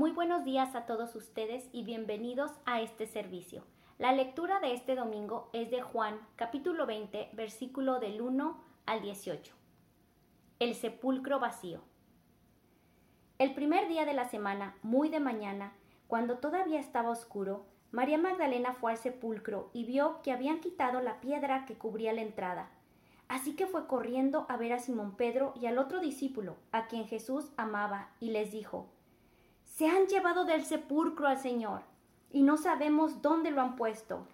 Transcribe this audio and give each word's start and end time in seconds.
Muy 0.00 0.12
buenos 0.12 0.46
días 0.46 0.74
a 0.76 0.86
todos 0.86 1.14
ustedes 1.14 1.68
y 1.72 1.84
bienvenidos 1.84 2.52
a 2.64 2.80
este 2.80 3.06
servicio. 3.06 3.64
La 3.98 4.12
lectura 4.12 4.58
de 4.58 4.72
este 4.72 4.94
domingo 4.94 5.50
es 5.52 5.70
de 5.70 5.82
Juan, 5.82 6.18
capítulo 6.36 6.86
20, 6.86 7.28
versículo 7.34 8.00
del 8.00 8.22
1 8.22 8.64
al 8.86 9.02
18. 9.02 9.54
El 10.58 10.74
sepulcro 10.74 11.38
vacío. 11.38 11.82
El 13.36 13.52
primer 13.52 13.88
día 13.88 14.06
de 14.06 14.14
la 14.14 14.26
semana, 14.26 14.74
muy 14.80 15.10
de 15.10 15.20
mañana, 15.20 15.74
cuando 16.06 16.38
todavía 16.38 16.80
estaba 16.80 17.10
oscuro, 17.10 17.66
María 17.90 18.16
Magdalena 18.16 18.72
fue 18.72 18.92
al 18.92 18.96
sepulcro 18.96 19.68
y 19.74 19.84
vio 19.84 20.22
que 20.22 20.32
habían 20.32 20.60
quitado 20.60 21.02
la 21.02 21.20
piedra 21.20 21.66
que 21.66 21.76
cubría 21.76 22.14
la 22.14 22.22
entrada. 22.22 22.70
Así 23.28 23.54
que 23.54 23.66
fue 23.66 23.86
corriendo 23.86 24.46
a 24.48 24.56
ver 24.56 24.72
a 24.72 24.78
Simón 24.78 25.14
Pedro 25.18 25.52
y 25.60 25.66
al 25.66 25.76
otro 25.76 26.00
discípulo, 26.00 26.56
a 26.72 26.86
quien 26.86 27.06
Jesús 27.06 27.52
amaba, 27.58 28.12
y 28.18 28.30
les 28.30 28.50
dijo, 28.50 28.88
Se 29.70 29.86
han 29.86 30.08
llevado 30.08 30.44
del 30.44 30.64
sepulcro 30.64 31.26
al 31.26 31.38
Señor, 31.38 31.82
y 32.30 32.42
no 32.42 32.58
sabemos 32.58 33.22
dónde 33.22 33.50
lo 33.50 33.62
han 33.62 33.76
puesto. 33.76 34.26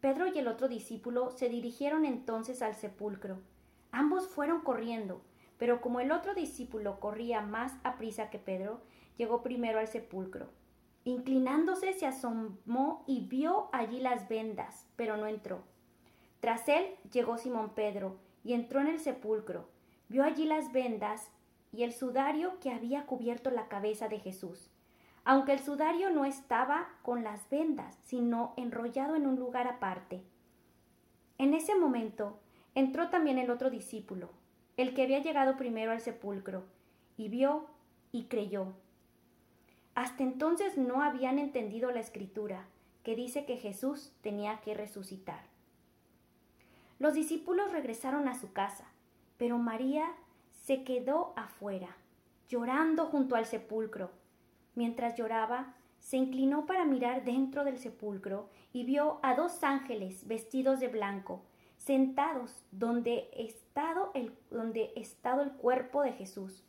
Pedro 0.00 0.26
y 0.26 0.38
el 0.38 0.48
otro 0.48 0.68
discípulo 0.68 1.30
se 1.30 1.48
dirigieron 1.48 2.04
entonces 2.04 2.60
al 2.60 2.74
sepulcro. 2.74 3.38
Ambos 3.90 4.28
fueron 4.28 4.60
corriendo, 4.60 5.22
pero 5.56 5.80
como 5.80 6.00
el 6.00 6.12
otro 6.12 6.34
discípulo 6.34 7.00
corría 7.00 7.40
más 7.40 7.72
a 7.84 7.96
prisa 7.96 8.28
que 8.28 8.38
Pedro, 8.38 8.82
llegó 9.16 9.42
primero 9.42 9.78
al 9.78 9.88
sepulcro. 9.88 10.50
Inclinándose 11.04 11.92
se 11.94 12.04
asomó 12.04 13.04
y 13.06 13.26
vio 13.28 13.70
allí 13.72 14.00
las 14.00 14.28
vendas, 14.28 14.86
pero 14.96 15.16
no 15.16 15.26
entró. 15.26 15.62
Tras 16.40 16.68
él 16.68 16.86
llegó 17.12 17.38
Simón 17.38 17.70
Pedro 17.74 18.18
y 18.42 18.52
entró 18.52 18.80
en 18.80 18.88
el 18.88 19.00
sepulcro. 19.00 19.68
Vio 20.08 20.24
allí 20.24 20.44
las 20.44 20.72
vendas 20.72 21.30
y 21.74 21.82
el 21.82 21.92
sudario 21.92 22.60
que 22.60 22.70
había 22.70 23.04
cubierto 23.04 23.50
la 23.50 23.66
cabeza 23.66 24.08
de 24.08 24.20
Jesús, 24.20 24.70
aunque 25.24 25.52
el 25.52 25.58
sudario 25.58 26.10
no 26.10 26.24
estaba 26.24 26.88
con 27.02 27.24
las 27.24 27.50
vendas, 27.50 27.98
sino 28.04 28.54
enrollado 28.56 29.16
en 29.16 29.26
un 29.26 29.36
lugar 29.36 29.66
aparte. 29.66 30.22
En 31.36 31.52
ese 31.52 31.74
momento 31.74 32.38
entró 32.76 33.08
también 33.08 33.38
el 33.38 33.50
otro 33.50 33.70
discípulo, 33.70 34.30
el 34.76 34.94
que 34.94 35.02
había 35.02 35.18
llegado 35.18 35.56
primero 35.56 35.90
al 35.90 36.00
sepulcro, 36.00 36.64
y 37.16 37.28
vio 37.28 37.66
y 38.12 38.24
creyó. 38.24 38.74
Hasta 39.96 40.22
entonces 40.22 40.78
no 40.78 41.02
habían 41.02 41.40
entendido 41.40 41.90
la 41.90 42.00
escritura, 42.00 42.66
que 43.02 43.16
dice 43.16 43.46
que 43.46 43.56
Jesús 43.56 44.12
tenía 44.22 44.60
que 44.60 44.74
resucitar. 44.74 45.42
Los 47.00 47.14
discípulos 47.14 47.72
regresaron 47.72 48.28
a 48.28 48.38
su 48.38 48.52
casa, 48.52 48.84
pero 49.38 49.58
María 49.58 50.14
se 50.64 50.82
quedó 50.82 51.34
afuera, 51.36 51.94
llorando 52.48 53.04
junto 53.04 53.36
al 53.36 53.44
sepulcro. 53.44 54.10
Mientras 54.74 55.14
lloraba, 55.14 55.74
se 55.98 56.16
inclinó 56.16 56.64
para 56.64 56.86
mirar 56.86 57.22
dentro 57.22 57.64
del 57.64 57.78
sepulcro 57.78 58.48
y 58.72 58.84
vio 58.84 59.20
a 59.22 59.34
dos 59.34 59.62
ángeles 59.62 60.26
vestidos 60.26 60.80
de 60.80 60.88
blanco, 60.88 61.42
sentados 61.76 62.64
donde 62.72 63.28
estado 63.36 64.10
el, 64.14 64.34
donde 64.50 64.94
el 64.96 65.52
cuerpo 65.52 66.02
de 66.02 66.12
Jesús, 66.12 66.64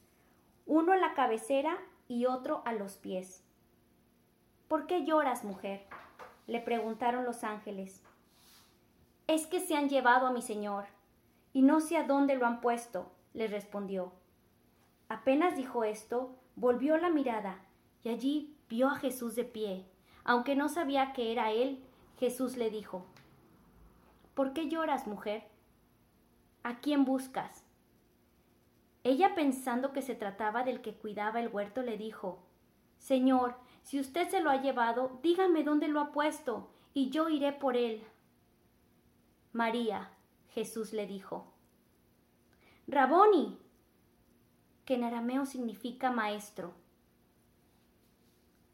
uno 0.66 0.92
a 0.92 0.98
la 0.98 1.14
cabecera 1.14 1.78
y 2.10 2.26
otro 2.26 2.64
a 2.66 2.74
los 2.74 2.98
pies. 2.98 3.46
¿Por 4.68 4.88
qué 4.88 5.06
lloras, 5.06 5.46
mujer? 5.46 5.86
le 6.48 6.60
preguntaron 6.60 7.24
los 7.24 7.46
ángeles. 7.46 8.04
Es 9.26 9.48
que 9.48 9.62
se 9.62 9.76
han 9.78 9.88
llevado 9.88 10.28
a 10.28 10.32
mi 10.32 10.42
señor, 10.42 10.86
y 11.54 11.62
no 11.62 11.80
sé 11.80 11.96
a 11.98 12.04
dónde 12.04 12.36
lo 12.36 12.46
han 12.46 12.60
puesto, 12.60 13.10
le 13.36 13.48
respondió. 13.48 14.14
Apenas 15.10 15.56
dijo 15.56 15.84
esto, 15.84 16.36
volvió 16.56 16.98
la 16.98 17.10
mirada, 17.10 17.60
y 18.04 18.10
allí 18.10 18.56
vio 18.70 18.88
a 18.90 18.96
Jesús 18.96 19.36
de 19.36 19.44
pie. 19.44 19.86
Aunque 20.24 20.56
no 20.56 20.70
sabía 20.70 21.14
que 21.14 21.32
era 21.32 21.52
él, 21.52 21.84
Jesús 22.18 22.58
le 22.58 22.72
dijo, 22.72 23.06
¿Por 24.34 24.54
qué 24.54 24.68
lloras, 24.68 25.06
mujer? 25.06 25.44
¿A 26.64 26.80
quién 26.80 27.06
buscas? 27.06 27.64
Ella, 29.04 29.36
pensando 29.36 29.94
que 29.94 30.02
se 30.02 30.16
trataba 30.16 30.64
del 30.64 30.82
que 30.82 30.96
cuidaba 30.96 31.40
el 31.40 31.50
huerto, 31.50 31.84
le 31.84 31.98
dijo, 31.98 32.40
Señor, 32.98 33.56
si 33.84 34.00
usted 34.00 34.30
se 34.30 34.42
lo 34.42 34.50
ha 34.50 34.62
llevado, 34.62 35.20
dígame 35.22 35.64
dónde 35.64 35.88
lo 35.88 36.00
ha 36.02 36.12
puesto, 36.12 36.72
y 36.94 37.12
yo 37.12 37.30
iré 37.30 37.52
por 37.54 37.78
él. 37.78 38.04
María, 39.54 40.10
Jesús 40.50 40.92
le 40.92 41.06
dijo. 41.06 41.55
Raboni, 42.88 43.58
que 44.86 44.96
en 44.96 45.04
arameo 45.04 45.46
significa 45.46 46.12
maestro. 46.12 46.74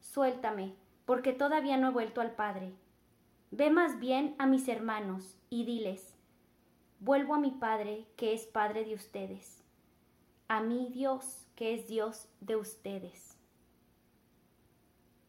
Suéltame, 0.00 0.74
porque 1.04 1.32
todavía 1.32 1.76
no 1.76 1.88
he 1.88 1.92
vuelto 1.92 2.20
al 2.20 2.32
Padre. 2.32 2.74
Ve 3.50 3.70
más 3.70 3.98
bien 3.98 4.34
a 4.38 4.46
mis 4.46 4.68
hermanos 4.68 5.36
y 5.50 5.64
diles, 5.64 6.14
vuelvo 7.00 7.34
a 7.34 7.40
mi 7.40 7.50
Padre, 7.50 8.06
que 8.16 8.34
es 8.34 8.46
Padre 8.46 8.84
de 8.84 8.94
ustedes, 8.94 9.62
a 10.48 10.60
mi 10.60 10.88
Dios, 10.88 11.46
que 11.56 11.74
es 11.74 11.88
Dios 11.88 12.28
de 12.40 12.56
ustedes. 12.56 13.36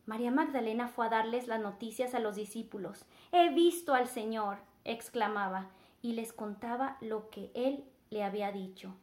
María 0.05 0.31
Magdalena 0.31 0.89
fue 0.89 1.05
a 1.05 1.09
darles 1.09 1.47
las 1.47 1.61
noticias 1.61 2.13
a 2.13 2.19
los 2.19 2.35
discípulos. 2.35 3.05
He 3.31 3.53
visto 3.53 3.93
al 3.93 4.07
Señor 4.07 4.57
exclamaba, 4.85 5.69
y 6.01 6.13
les 6.13 6.33
contaba 6.33 6.97
lo 6.99 7.29
que 7.29 7.51
él 7.53 7.85
le 8.13 8.23
había 8.23 8.51
dicho. 8.51 8.95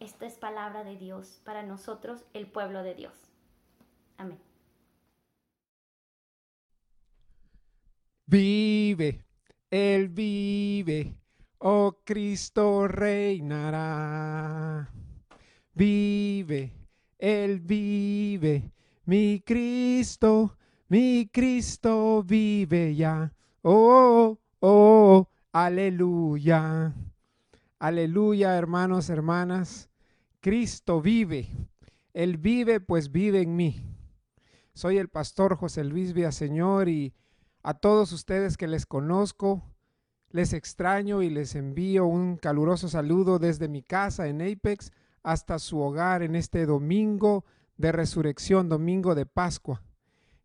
Esta 0.00 0.26
es 0.26 0.38
palabra 0.38 0.82
de 0.82 0.96
Dios 0.96 1.40
para 1.44 1.62
nosotros, 1.62 2.24
el 2.32 2.46
pueblo 2.46 2.82
de 2.82 2.94
Dios. 2.94 3.12
Amén. 4.16 4.38
Vive, 8.24 9.24
Él 9.70 10.08
vive, 10.08 11.14
oh 11.58 11.98
Cristo 12.04 12.88
reinará. 12.88 14.90
Vive, 15.74 16.72
Él 17.18 17.60
vive, 17.60 18.70
mi 19.04 19.42
Cristo, 19.44 20.56
mi 20.88 21.28
Cristo 21.30 22.22
vive 22.22 22.94
ya. 22.94 23.30
Oh, 23.62 24.38
oh, 24.60 25.28
aleluya. 25.52 26.94
Aleluya, 27.78 28.56
hermanos, 28.56 29.08
hermanas. 29.08 29.88
Cristo 30.40 31.00
vive. 31.00 31.48
Él 32.12 32.36
vive, 32.36 32.80
pues 32.80 33.12
vive 33.12 33.40
en 33.40 33.54
mí. 33.54 33.82
Soy 34.74 34.98
el 34.98 35.08
pastor 35.08 35.56
José 35.56 35.84
Luis 35.84 36.12
Villaseñor 36.12 36.88
y 36.88 37.14
a 37.62 37.74
todos 37.74 38.12
ustedes 38.12 38.56
que 38.56 38.66
les 38.66 38.84
conozco, 38.84 39.62
les 40.30 40.52
extraño 40.54 41.22
y 41.22 41.30
les 41.30 41.54
envío 41.54 42.06
un 42.06 42.36
caluroso 42.36 42.88
saludo 42.88 43.38
desde 43.38 43.68
mi 43.68 43.82
casa 43.82 44.26
en 44.26 44.42
Apex 44.42 44.90
hasta 45.22 45.60
su 45.60 45.80
hogar 45.80 46.22
en 46.22 46.34
este 46.34 46.66
domingo 46.66 47.44
de 47.76 47.92
resurrección, 47.92 48.68
domingo 48.68 49.14
de 49.14 49.26
Pascua 49.26 49.82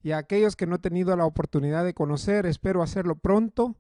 y 0.04 0.12
a 0.12 0.18
aquellos 0.18 0.56
que 0.56 0.68
no 0.68 0.76
he 0.76 0.80
tenido 0.80 1.16
la 1.16 1.26
oportunidad 1.26 1.86
de 1.86 1.94
conocer, 1.94 2.46
espero 2.46 2.84
hacerlo 2.84 3.16
pronto. 3.16 3.78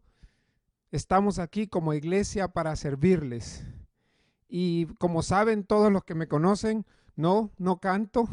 Estamos 0.93 1.39
aquí 1.39 1.65
como 1.65 1.95
iglesia 1.95 2.49
para 2.49 2.75
servirles. 2.75 3.65
Y 4.47 4.85
como 4.99 5.23
saben 5.23 5.63
todos 5.63 5.91
los 5.91 6.03
que 6.03 6.13
me 6.13 6.27
conocen, 6.27 6.85
no, 7.15 7.49
no 7.57 7.79
canto, 7.79 8.29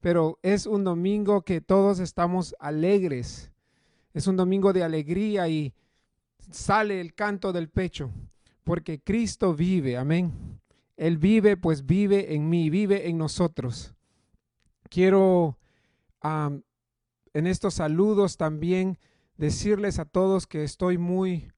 pero 0.00 0.38
es 0.42 0.66
un 0.66 0.84
domingo 0.84 1.40
que 1.40 1.62
todos 1.62 1.98
estamos 2.00 2.54
alegres. 2.60 3.50
Es 4.12 4.26
un 4.26 4.36
domingo 4.36 4.74
de 4.74 4.84
alegría 4.84 5.48
y 5.48 5.72
sale 6.50 7.00
el 7.00 7.14
canto 7.14 7.54
del 7.54 7.70
pecho, 7.70 8.10
porque 8.62 9.00
Cristo 9.00 9.54
vive, 9.54 9.96
amén. 9.96 10.60
Él 10.98 11.16
vive, 11.16 11.56
pues 11.56 11.86
vive 11.86 12.34
en 12.34 12.50
mí, 12.50 12.68
vive 12.68 13.08
en 13.08 13.16
nosotros. 13.16 13.94
Quiero 14.90 15.56
en 16.22 17.46
estos 17.46 17.72
saludos 17.72 18.36
también 18.36 18.98
decirles 19.38 19.98
a 19.98 20.04
todos 20.04 20.46
que 20.46 20.62
estoy 20.62 20.98
muy 20.98 21.48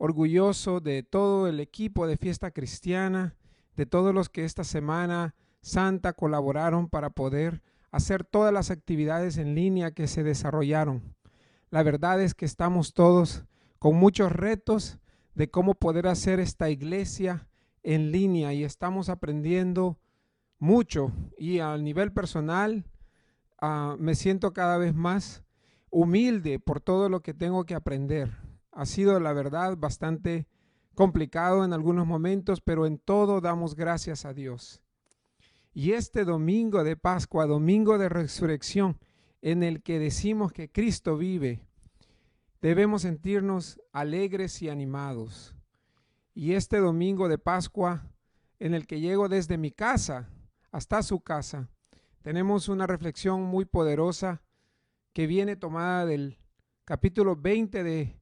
orgulloso 0.00 0.80
de 0.80 1.02
todo 1.02 1.46
el 1.46 1.60
equipo 1.60 2.06
de 2.08 2.16
Fiesta 2.16 2.50
Cristiana, 2.50 3.36
de 3.76 3.86
todos 3.86 4.12
los 4.12 4.28
que 4.28 4.44
esta 4.44 4.64
semana 4.64 5.34
santa 5.60 6.12
colaboraron 6.12 6.88
para 6.88 7.10
poder 7.10 7.62
hacer 7.92 8.24
todas 8.24 8.52
las 8.52 8.70
actividades 8.70 9.36
en 9.36 9.54
línea 9.54 9.92
que 9.92 10.08
se 10.08 10.22
desarrollaron. 10.22 11.14
La 11.70 11.82
verdad 11.82 12.20
es 12.20 12.34
que 12.34 12.46
estamos 12.46 12.94
todos 12.94 13.44
con 13.78 13.96
muchos 13.96 14.32
retos 14.32 14.98
de 15.34 15.50
cómo 15.50 15.74
poder 15.74 16.06
hacer 16.06 16.40
esta 16.40 16.70
iglesia 16.70 17.46
en 17.82 18.10
línea 18.10 18.52
y 18.52 18.64
estamos 18.64 19.08
aprendiendo 19.08 19.98
mucho 20.58 21.12
y 21.38 21.60
a 21.60 21.76
nivel 21.76 22.12
personal 22.12 22.84
Ah, 23.60 23.96
me 23.98 24.14
siento 24.14 24.54
cada 24.54 24.78
vez 24.78 24.94
más 24.94 25.42
humilde 25.90 26.58
por 26.58 26.80
todo 26.80 27.10
lo 27.10 27.20
que 27.20 27.34
tengo 27.34 27.66
que 27.66 27.74
aprender. 27.74 28.30
Ha 28.72 28.86
sido, 28.86 29.18
la 29.20 29.32
verdad, 29.32 29.76
bastante 29.76 30.46
complicado 30.94 31.64
en 31.64 31.72
algunos 31.72 32.06
momentos, 32.06 32.60
pero 32.60 32.86
en 32.86 32.98
todo 32.98 33.40
damos 33.40 33.74
gracias 33.74 34.24
a 34.24 34.34
Dios. 34.34 34.82
Y 35.72 35.92
este 35.92 36.24
domingo 36.24 36.84
de 36.84 36.96
Pascua, 36.96 37.46
domingo 37.46 37.96
de 37.98 38.08
resurrección, 38.08 38.98
en 39.42 39.62
el 39.62 39.82
que 39.82 39.98
decimos 39.98 40.52
que 40.52 40.70
Cristo 40.70 41.16
vive, 41.16 41.62
debemos 42.60 43.02
sentirnos 43.02 43.80
alegres 43.92 44.60
y 44.62 44.68
animados. 44.68 45.54
Y 46.34 46.52
este 46.52 46.78
domingo 46.78 47.28
de 47.28 47.38
Pascua, 47.38 48.04
en 48.58 48.74
el 48.74 48.86
que 48.86 49.00
llego 49.00 49.28
desde 49.28 49.58
mi 49.58 49.70
casa 49.70 50.28
hasta 50.70 51.02
su 51.02 51.20
casa, 51.20 51.68
tenemos 52.22 52.68
una 52.68 52.86
reflexión 52.86 53.42
muy 53.42 53.64
poderosa 53.64 54.42
que 55.12 55.26
viene 55.26 55.56
tomada 55.56 56.04
del 56.04 56.38
capítulo 56.84 57.36
20 57.36 57.82
de 57.82 58.19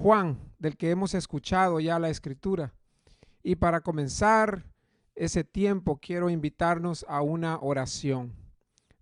Juan, 0.00 0.38
del 0.60 0.76
que 0.76 0.90
hemos 0.90 1.12
escuchado 1.14 1.80
ya 1.80 1.98
la 1.98 2.08
escritura. 2.08 2.72
Y 3.42 3.56
para 3.56 3.80
comenzar 3.80 4.64
ese 5.16 5.42
tiempo, 5.42 5.98
quiero 6.00 6.30
invitarnos 6.30 7.04
a 7.08 7.20
una 7.20 7.58
oración. 7.60 8.32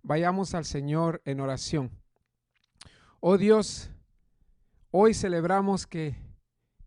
Vayamos 0.01 0.55
al 0.55 0.65
Señor 0.65 1.21
en 1.23 1.39
oración. 1.39 1.91
Oh 3.19 3.37
Dios, 3.37 3.91
hoy 4.89 5.13
celebramos 5.13 5.85
que 5.85 6.15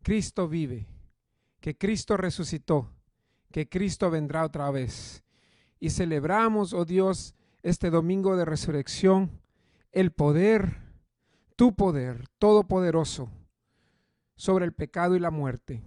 Cristo 0.02 0.48
vive, 0.48 0.88
que 1.60 1.78
Cristo 1.78 2.16
resucitó, 2.16 2.90
que 3.52 3.68
Cristo 3.68 4.10
vendrá 4.10 4.44
otra 4.44 4.72
vez. 4.72 5.22
Y 5.78 5.90
celebramos, 5.90 6.72
oh 6.72 6.84
Dios, 6.84 7.36
este 7.62 7.90
domingo 7.90 8.36
de 8.36 8.44
resurrección, 8.44 9.40
el 9.92 10.10
poder, 10.10 10.78
tu 11.54 11.76
poder 11.76 12.26
todopoderoso 12.40 13.30
sobre 14.40 14.64
el 14.64 14.72
pecado 14.72 15.16
y 15.16 15.20
la 15.20 15.30
muerte. 15.30 15.82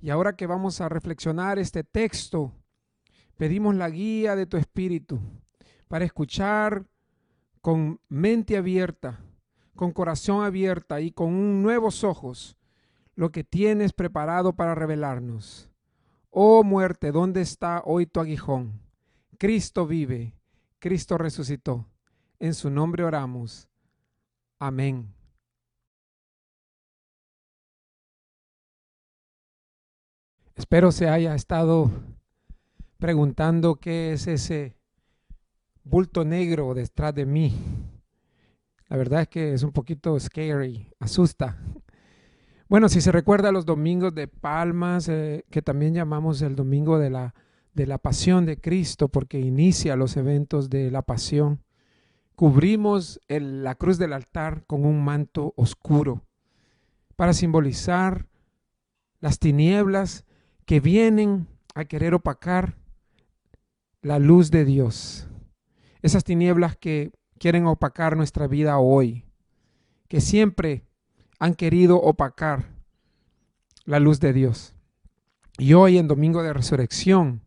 Y 0.00 0.08
ahora 0.08 0.34
que 0.34 0.46
vamos 0.46 0.80
a 0.80 0.88
reflexionar 0.88 1.58
este 1.58 1.84
texto, 1.84 2.50
pedimos 3.36 3.74
la 3.74 3.90
guía 3.90 4.34
de 4.34 4.46
tu 4.46 4.56
Espíritu 4.56 5.20
para 5.88 6.06
escuchar 6.06 6.86
con 7.60 8.00
mente 8.08 8.56
abierta, 8.56 9.20
con 9.76 9.92
corazón 9.92 10.42
abierta 10.42 11.02
y 11.02 11.12
con 11.12 11.60
nuevos 11.60 12.02
ojos 12.02 12.56
lo 13.14 13.30
que 13.30 13.44
tienes 13.44 13.92
preparado 13.92 14.54
para 14.54 14.74
revelarnos. 14.74 15.68
Oh 16.30 16.64
muerte, 16.64 17.12
¿dónde 17.12 17.42
está 17.42 17.82
hoy 17.84 18.06
tu 18.06 18.20
aguijón? 18.20 18.80
Cristo 19.36 19.86
vive, 19.86 20.34
Cristo 20.78 21.18
resucitó. 21.18 21.90
En 22.38 22.54
su 22.54 22.70
nombre 22.70 23.04
oramos. 23.04 23.68
Amén. 24.58 25.12
Espero 30.62 30.92
se 30.92 31.08
haya 31.08 31.34
estado 31.34 31.90
preguntando 32.98 33.74
qué 33.74 34.12
es 34.12 34.28
ese 34.28 34.76
bulto 35.82 36.24
negro 36.24 36.72
detrás 36.72 37.12
de 37.16 37.26
mí. 37.26 37.52
La 38.86 38.96
verdad 38.96 39.22
es 39.22 39.28
que 39.28 39.54
es 39.54 39.64
un 39.64 39.72
poquito 39.72 40.18
scary, 40.20 40.88
asusta. 41.00 41.58
Bueno, 42.68 42.88
si 42.88 43.00
se 43.00 43.10
recuerda 43.10 43.50
los 43.50 43.66
domingos 43.66 44.14
de 44.14 44.28
Palmas, 44.28 45.08
eh, 45.08 45.44
que 45.50 45.62
también 45.62 45.94
llamamos 45.94 46.40
el 46.42 46.54
domingo 46.54 47.00
de 47.00 47.10
la, 47.10 47.34
de 47.74 47.88
la 47.88 47.98
pasión 47.98 48.46
de 48.46 48.60
Cristo, 48.60 49.08
porque 49.08 49.40
inicia 49.40 49.96
los 49.96 50.16
eventos 50.16 50.70
de 50.70 50.92
la 50.92 51.02
pasión, 51.02 51.64
cubrimos 52.36 53.20
la 53.28 53.74
cruz 53.74 53.98
del 53.98 54.12
altar 54.12 54.64
con 54.68 54.86
un 54.86 55.02
manto 55.02 55.54
oscuro 55.56 56.22
para 57.16 57.32
simbolizar 57.32 58.28
las 59.18 59.40
tinieblas 59.40 60.24
que 60.66 60.80
vienen 60.80 61.48
a 61.74 61.84
querer 61.84 62.14
opacar 62.14 62.76
la 64.00 64.18
luz 64.18 64.50
de 64.50 64.64
Dios. 64.64 65.28
Esas 66.02 66.24
tinieblas 66.24 66.76
que 66.76 67.12
quieren 67.38 67.66
opacar 67.66 68.16
nuestra 68.16 68.46
vida 68.46 68.78
hoy, 68.78 69.24
que 70.08 70.20
siempre 70.20 70.84
han 71.38 71.54
querido 71.54 71.96
opacar 71.96 72.70
la 73.84 73.98
luz 73.98 74.20
de 74.20 74.32
Dios. 74.32 74.74
Y 75.58 75.74
hoy 75.74 75.98
en 75.98 76.08
Domingo 76.08 76.42
de 76.42 76.52
Resurrección 76.52 77.42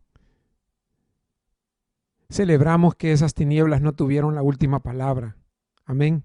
celebramos 2.28 2.94
que 2.94 3.12
esas 3.12 3.34
tinieblas 3.34 3.80
no 3.80 3.92
tuvieron 3.94 4.34
la 4.34 4.42
última 4.42 4.82
palabra. 4.82 5.36
Amén. 5.84 6.24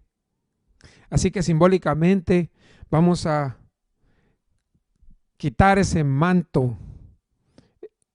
Así 1.09 1.31
que 1.31 1.43
simbólicamente 1.43 2.51
vamos 2.89 3.25
a 3.25 3.57
quitar 5.41 5.79
ese 5.79 6.03
manto, 6.03 6.77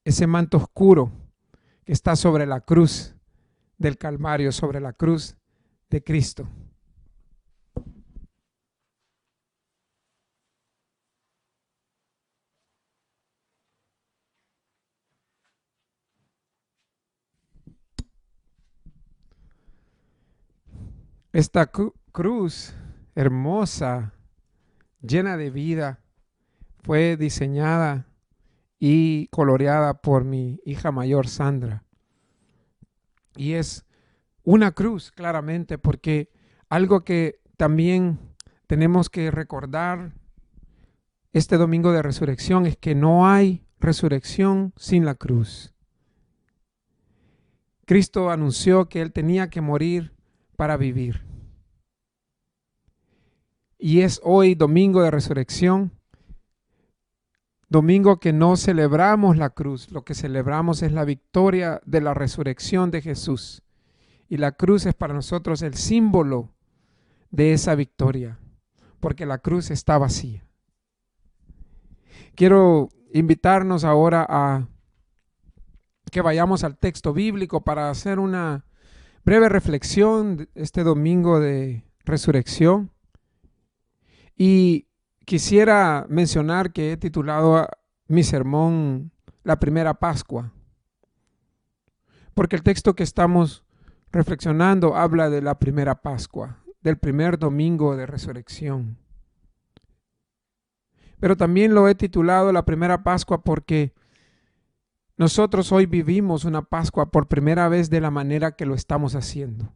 ese 0.04 0.28
manto 0.28 0.58
oscuro 0.58 1.10
que 1.84 1.92
está 1.92 2.14
sobre 2.14 2.46
la 2.46 2.60
cruz 2.60 3.16
del 3.78 3.98
Calvario, 3.98 4.52
sobre 4.52 4.78
la 4.78 4.92
cruz 4.92 5.36
de 5.90 6.04
Cristo. 6.04 6.48
Esta 21.32 21.72
cruz 22.12 22.72
hermosa, 23.16 24.14
llena 25.00 25.36
de 25.36 25.50
vida, 25.50 26.05
fue 26.86 27.16
diseñada 27.16 28.06
y 28.78 29.26
coloreada 29.28 30.00
por 30.00 30.22
mi 30.22 30.60
hija 30.64 30.92
mayor 30.92 31.26
Sandra. 31.26 31.82
Y 33.34 33.54
es 33.54 33.84
una 34.44 34.70
cruz, 34.70 35.10
claramente, 35.10 35.78
porque 35.78 36.30
algo 36.68 37.02
que 37.02 37.40
también 37.56 38.20
tenemos 38.68 39.10
que 39.10 39.32
recordar 39.32 40.12
este 41.32 41.56
domingo 41.56 41.90
de 41.90 42.02
resurrección 42.02 42.66
es 42.66 42.76
que 42.76 42.94
no 42.94 43.28
hay 43.28 43.66
resurrección 43.80 44.72
sin 44.76 45.04
la 45.04 45.16
cruz. 45.16 45.74
Cristo 47.84 48.30
anunció 48.30 48.88
que 48.88 49.02
Él 49.02 49.12
tenía 49.12 49.50
que 49.50 49.60
morir 49.60 50.14
para 50.54 50.76
vivir. 50.76 51.24
Y 53.76 54.02
es 54.02 54.20
hoy 54.22 54.54
domingo 54.54 55.02
de 55.02 55.10
resurrección 55.10 55.95
Domingo 57.68 58.20
que 58.20 58.32
no 58.32 58.56
celebramos 58.56 59.36
la 59.36 59.50
cruz, 59.50 59.90
lo 59.90 60.04
que 60.04 60.14
celebramos 60.14 60.82
es 60.82 60.92
la 60.92 61.04
victoria 61.04 61.80
de 61.84 62.00
la 62.00 62.14
resurrección 62.14 62.90
de 62.90 63.02
Jesús. 63.02 63.62
Y 64.28 64.36
la 64.36 64.52
cruz 64.52 64.86
es 64.86 64.94
para 64.94 65.14
nosotros 65.14 65.62
el 65.62 65.74
símbolo 65.74 66.52
de 67.30 67.52
esa 67.52 67.74
victoria, 67.74 68.38
porque 69.00 69.26
la 69.26 69.38
cruz 69.38 69.70
está 69.70 69.98
vacía. 69.98 70.44
Quiero 72.36 72.88
invitarnos 73.12 73.84
ahora 73.84 74.24
a 74.28 74.68
que 76.12 76.20
vayamos 76.20 76.62
al 76.64 76.76
texto 76.78 77.12
bíblico 77.12 77.62
para 77.62 77.90
hacer 77.90 78.18
una 78.18 78.64
breve 79.24 79.48
reflexión 79.48 80.48
este 80.54 80.84
domingo 80.84 81.40
de 81.40 81.84
resurrección. 82.04 82.92
Y 84.36 84.85
quisiera 85.26 86.06
mencionar 86.08 86.72
que 86.72 86.92
he 86.92 86.96
titulado 86.96 87.68
mi 88.06 88.22
sermón 88.22 89.10
La 89.42 89.58
primera 89.58 89.92
Pascua, 89.94 90.52
porque 92.32 92.56
el 92.56 92.62
texto 92.62 92.94
que 92.94 93.02
estamos 93.02 93.64
reflexionando 94.10 94.96
habla 94.96 95.28
de 95.28 95.42
la 95.42 95.58
primera 95.58 96.00
Pascua, 96.00 96.62
del 96.80 96.96
primer 96.96 97.38
domingo 97.38 97.96
de 97.96 98.06
resurrección. 98.06 98.98
Pero 101.18 101.36
también 101.36 101.74
lo 101.74 101.88
he 101.88 101.94
titulado 101.94 102.52
La 102.52 102.64
primera 102.64 103.02
Pascua 103.02 103.42
porque 103.42 103.94
nosotros 105.16 105.72
hoy 105.72 105.86
vivimos 105.86 106.44
una 106.44 106.62
Pascua 106.62 107.10
por 107.10 107.26
primera 107.26 107.68
vez 107.68 107.90
de 107.90 108.00
la 108.00 108.12
manera 108.12 108.52
que 108.52 108.66
lo 108.66 108.74
estamos 108.74 109.16
haciendo. 109.16 109.72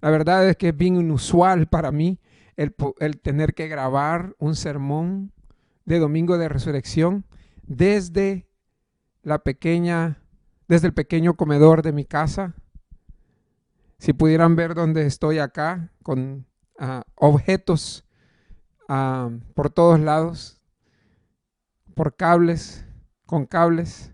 La 0.00 0.10
verdad 0.10 0.46
es 0.48 0.56
que 0.56 0.70
es 0.70 0.76
bien 0.76 0.96
inusual 0.96 1.68
para 1.68 1.90
mí 1.90 2.18
el, 2.60 3.20
tener 3.20 3.54
que 3.54 3.68
grabar 3.68 4.34
un 4.38 4.54
sermón 4.54 5.32
de 5.86 5.98
Domingo 5.98 6.36
de 6.36 6.50
Resurrección 6.50 7.24
desde 7.62 8.50
la 9.22 9.38
pequeña, 9.38 10.22
desde 10.68 10.88
el 10.88 10.92
pequeño 10.92 11.36
comedor 11.36 11.82
de 11.82 11.92
mi 11.92 12.04
casa. 12.04 12.54
Si 13.98 14.12
pudieran 14.12 14.56
ver 14.56 14.74
dónde 14.74 15.06
estoy 15.06 15.38
acá, 15.38 15.90
con 16.02 16.46
ah, 16.78 17.04
objetos 17.14 18.06
ah, 18.88 19.30
por 19.54 19.70
todos 19.70 19.98
lados, 19.98 20.60
por 21.94 22.14
cables, 22.14 22.84
con 23.24 23.46
cables. 23.46 24.12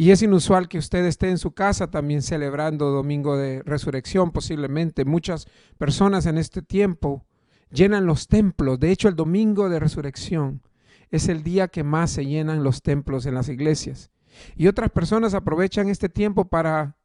Y 0.00 0.12
es 0.12 0.22
inusual 0.22 0.66
que 0.66 0.78
usted 0.78 1.04
esté 1.04 1.28
en 1.28 1.36
su 1.36 1.52
casa 1.52 1.90
también 1.90 2.22
celebrando 2.22 2.88
Domingo 2.88 3.36
de 3.36 3.62
Resurrección, 3.64 4.30
posiblemente. 4.30 5.04
Muchas 5.04 5.46
personas 5.76 6.24
en 6.24 6.38
este 6.38 6.62
tiempo 6.62 7.26
llenan 7.70 8.06
los 8.06 8.26
templos. 8.26 8.80
De 8.80 8.92
hecho, 8.92 9.08
el 9.08 9.14
Domingo 9.14 9.68
de 9.68 9.78
Resurrección 9.78 10.62
es 11.10 11.28
el 11.28 11.42
día 11.42 11.68
que 11.68 11.84
más 11.84 12.12
se 12.12 12.24
llenan 12.24 12.64
los 12.64 12.80
templos 12.80 13.26
en 13.26 13.34
las 13.34 13.50
iglesias. 13.50 14.10
Y 14.56 14.68
otras 14.68 14.88
personas 14.88 15.34
aprovechan 15.34 15.90
este 15.90 16.08
tiempo 16.08 16.46
para 16.46 16.96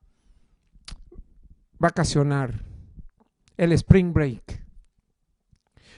vacacionar, 1.78 2.64
el 3.58 3.74
spring 3.74 4.14
break. 4.14 4.64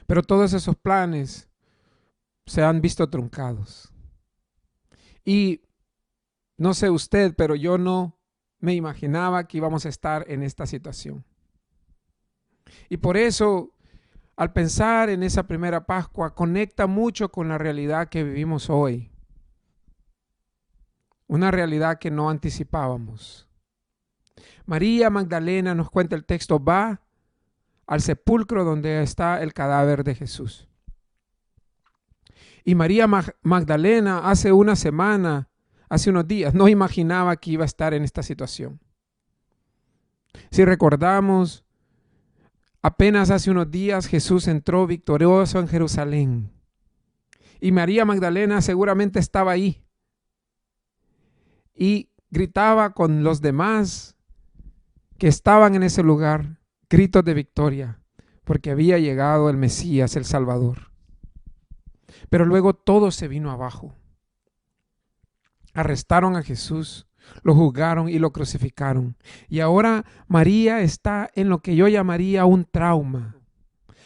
Pero 0.07 0.23
todos 0.23 0.51
esos 0.51 0.75
planes 0.75 1.47
se 2.47 2.63
han 2.63 2.81
visto 2.81 3.07
truncados. 3.07 3.93
Y 5.23 5.61
no 6.57 6.73
sé 6.73 6.89
usted, 6.89 7.35
pero 7.35 7.55
yo 7.55 7.77
no 7.77 8.17
me 8.59 8.73
imaginaba 8.73 9.47
que 9.47 9.57
íbamos 9.57 9.85
a 9.85 9.89
estar 9.89 10.25
en 10.27 10.43
esta 10.43 10.65
situación. 10.65 11.23
Y 12.89 12.97
por 12.97 13.17
eso, 13.17 13.73
al 14.35 14.51
pensar 14.53 15.09
en 15.09 15.23
esa 15.23 15.47
primera 15.47 15.85
Pascua, 15.85 16.33
conecta 16.33 16.87
mucho 16.87 17.29
con 17.31 17.47
la 17.47 17.57
realidad 17.57 18.09
que 18.09 18.23
vivimos 18.23 18.69
hoy. 18.69 19.11
Una 21.27 21.51
realidad 21.51 21.99
que 21.99 22.09
no 22.09 22.29
anticipábamos. 22.29 23.47
María 24.65 25.09
Magdalena, 25.09 25.75
nos 25.75 25.89
cuenta 25.89 26.15
el 26.15 26.25
texto, 26.25 26.63
va 26.63 27.01
al 27.85 28.01
sepulcro 28.01 28.65
donde 28.65 29.01
está 29.01 29.41
el 29.41 29.53
cadáver 29.53 30.03
de 30.03 30.15
Jesús. 30.15 30.67
Y 32.65 32.75
María 32.75 33.07
Magdalena 33.41 34.29
hace 34.29 34.51
una 34.51 34.75
semana, 34.75 35.47
hace 35.89 36.09
unos 36.09 36.27
días, 36.27 36.53
no 36.53 36.67
imaginaba 36.67 37.35
que 37.37 37.51
iba 37.51 37.63
a 37.63 37.65
estar 37.65 37.93
en 37.93 38.03
esta 38.03 38.23
situación. 38.23 38.79
Si 40.51 40.65
recordamos, 40.65 41.65
apenas 42.81 43.31
hace 43.31 43.51
unos 43.51 43.69
días 43.71 44.07
Jesús 44.07 44.47
entró 44.47 44.87
victorioso 44.87 45.59
en 45.59 45.67
Jerusalén. 45.67 46.51
Y 47.59 47.71
María 47.71 48.05
Magdalena 48.05 48.61
seguramente 48.61 49.19
estaba 49.19 49.51
ahí. 49.51 49.83
Y 51.73 52.09
gritaba 52.29 52.93
con 52.93 53.23
los 53.23 53.41
demás 53.41 54.15
que 55.17 55.27
estaban 55.27 55.75
en 55.75 55.83
ese 55.83 56.03
lugar, 56.03 56.59
gritos 56.89 57.23
de 57.23 57.33
victoria, 57.33 57.99
porque 58.43 58.71
había 58.71 58.99
llegado 58.99 59.49
el 59.49 59.57
Mesías, 59.57 60.15
el 60.15 60.25
Salvador. 60.25 60.91
Pero 62.29 62.45
luego 62.45 62.73
todo 62.73 63.11
se 63.11 63.27
vino 63.27 63.51
abajo. 63.51 63.95
Arrestaron 65.77 66.35
a 66.35 66.41
Jesús, 66.41 67.05
lo 67.43 67.53
juzgaron 67.53 68.09
y 68.09 68.17
lo 68.17 68.33
crucificaron. 68.33 69.15
Y 69.47 69.59
ahora 69.59 70.05
María 70.27 70.81
está 70.81 71.29
en 71.35 71.49
lo 71.49 71.59
que 71.59 71.75
yo 71.75 71.87
llamaría 71.87 72.45
un 72.45 72.65
trauma. 72.65 73.35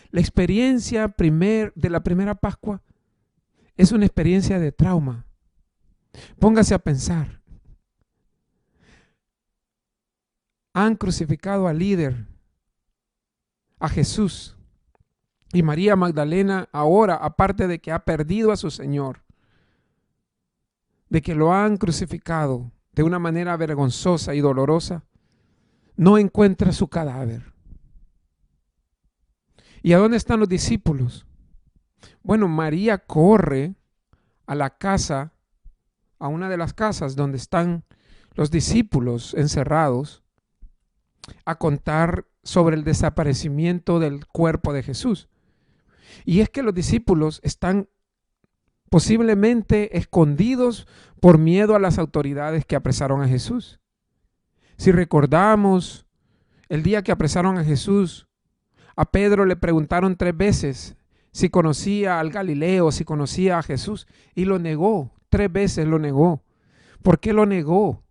La 0.10 0.20
experiencia 0.20 1.08
primer, 1.08 1.72
de 1.75 1.90
la 1.90 2.04
primera 2.04 2.36
Pascua 2.36 2.82
es 3.78 3.94
una 3.94 4.06
experiencia 4.06 4.60
de 4.60 4.74
trauma. 4.74 5.25
Póngase 6.40 6.74
a 6.74 6.80
pensar. 6.80 7.42
Han 10.74 10.98
crucificado 10.98 11.70
al 11.70 11.80
líder, 11.80 12.28
a 13.80 13.88
Jesús. 13.88 14.58
Y 15.54 15.63
María 15.63 15.96
Magdalena 15.96 16.68
ahora, 16.74 17.16
aparte 17.16 17.68
de 17.68 17.80
que 17.80 17.94
ha 17.94 18.04
perdido 18.04 18.51
a 18.51 18.58
su 18.58 18.72
Señor, 18.72 19.24
de 21.12 21.22
que 21.22 21.36
lo 21.36 21.53
han 21.53 21.75
crucificado 21.75 22.72
de 22.94 23.03
una 23.03 23.20
manera 23.20 23.58
vergonzosa 23.58 24.34
y 24.34 24.39
dolorosa, 24.39 25.03
no 25.98 26.18
encuentra 26.18 26.72
su 26.72 26.88
cadáver. 26.88 27.51
¿Y 29.84 29.91
a 29.91 29.98
dónde 29.98 30.15
están 30.15 30.39
los 30.39 30.48
discípulos? 30.48 31.27
Bueno, 32.24 32.48
María 32.48 32.98
corre 32.98 33.75
a 34.46 34.56
la 34.56 34.77
casa, 34.77 35.34
a 36.18 36.30
una 36.30 36.48
de 36.48 36.56
las 36.56 36.74
casas 36.74 37.18
donde 37.18 37.38
están 37.38 37.84
los 38.36 38.50
discípulos 38.50 39.34
encerrados, 39.34 40.24
a 41.44 41.56
contar 41.56 42.25
sobre 42.41 42.77
el 42.77 42.86
desaparecimiento 42.86 44.00
del 44.00 44.27
cuerpo 44.27 44.72
de 44.72 44.82
Jesús. 44.82 45.27
Y 46.24 46.39
es 46.39 46.50
que 46.50 46.63
los 46.63 46.74
discípulos 46.74 47.41
están 47.44 47.89
posiblemente 48.91 49.98
escondidos 49.98 50.86
por 51.21 51.38
miedo 51.38 51.75
a 51.75 51.79
las 51.79 51.98
autoridades 51.98 52.65
que 52.65 52.75
apresaron 52.75 53.21
a 53.21 53.27
Jesús. 53.29 53.79
Si 54.75 54.91
recordamos 54.91 56.05
el 56.67 56.83
día 56.83 57.01
que 57.01 57.13
apresaron 57.13 57.57
a 57.57 57.63
Jesús, 57.63 58.27
a 58.98 59.05
Pedro 59.05 59.45
le 59.45 59.55
preguntaron 59.55 60.17
tres 60.17 60.36
veces 60.36 60.98
si 61.31 61.50
conocía 61.50 62.19
al 62.19 62.31
Galileo, 62.31 62.91
si 62.91 63.05
conocía 63.05 63.60
a 63.60 63.63
Jesús, 63.63 64.07
y 64.36 64.43
lo 64.43 64.60
negó, 64.60 65.13
tres 65.29 65.50
veces 65.50 65.88
lo 65.88 65.98
negó. 65.98 66.43
¿Por 67.01 67.21
qué 67.21 67.31
lo 67.31 67.45
negó? 67.45 68.03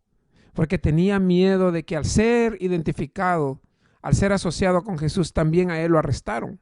Porque 0.55 0.79
tenía 0.79 1.19
miedo 1.19 1.73
de 1.73 1.85
que 1.85 1.95
al 1.95 2.07
ser 2.07 2.57
identificado, 2.59 3.61
al 4.01 4.15
ser 4.15 4.33
asociado 4.33 4.83
con 4.83 4.97
Jesús, 4.97 5.35
también 5.35 5.71
a 5.71 5.79
él 5.79 5.93
lo 5.93 5.99
arrestaron 5.99 6.59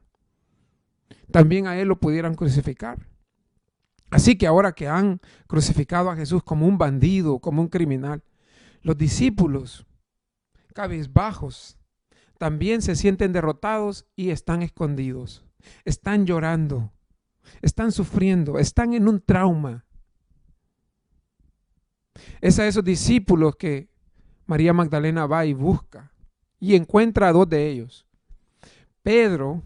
también 1.31 1.67
a 1.67 1.77
él 1.77 1.87
lo 1.87 1.99
pudieran 1.99 2.35
crucificar. 2.35 2.97
Así 4.09 4.37
que 4.37 4.47
ahora 4.47 4.73
que 4.73 4.87
han 4.87 5.21
crucificado 5.47 6.09
a 6.09 6.15
Jesús 6.15 6.43
como 6.43 6.67
un 6.67 6.77
bandido, 6.77 7.39
como 7.39 7.61
un 7.61 7.67
criminal, 7.67 8.23
los 8.81 8.97
discípulos, 8.97 9.85
cabizbajos, 10.73 11.77
también 12.37 12.81
se 12.81 12.95
sienten 12.95 13.33
derrotados 13.33 14.07
y 14.15 14.29
están 14.29 14.61
escondidos, 14.61 15.45
están 15.83 16.25
llorando, 16.25 16.91
están 17.61 17.91
sufriendo, 17.91 18.57
están 18.57 18.93
en 18.93 19.07
un 19.07 19.21
trauma. 19.21 19.85
Es 22.41 22.57
a 22.59 22.67
esos 22.67 22.83
discípulos 22.83 23.55
que 23.57 23.89
María 24.45 24.73
Magdalena 24.73 25.27
va 25.27 25.45
y 25.45 25.53
busca 25.53 26.11
y 26.59 26.75
encuentra 26.75 27.27
a 27.27 27.33
dos 27.33 27.47
de 27.47 27.69
ellos. 27.69 28.07
Pedro 29.03 29.61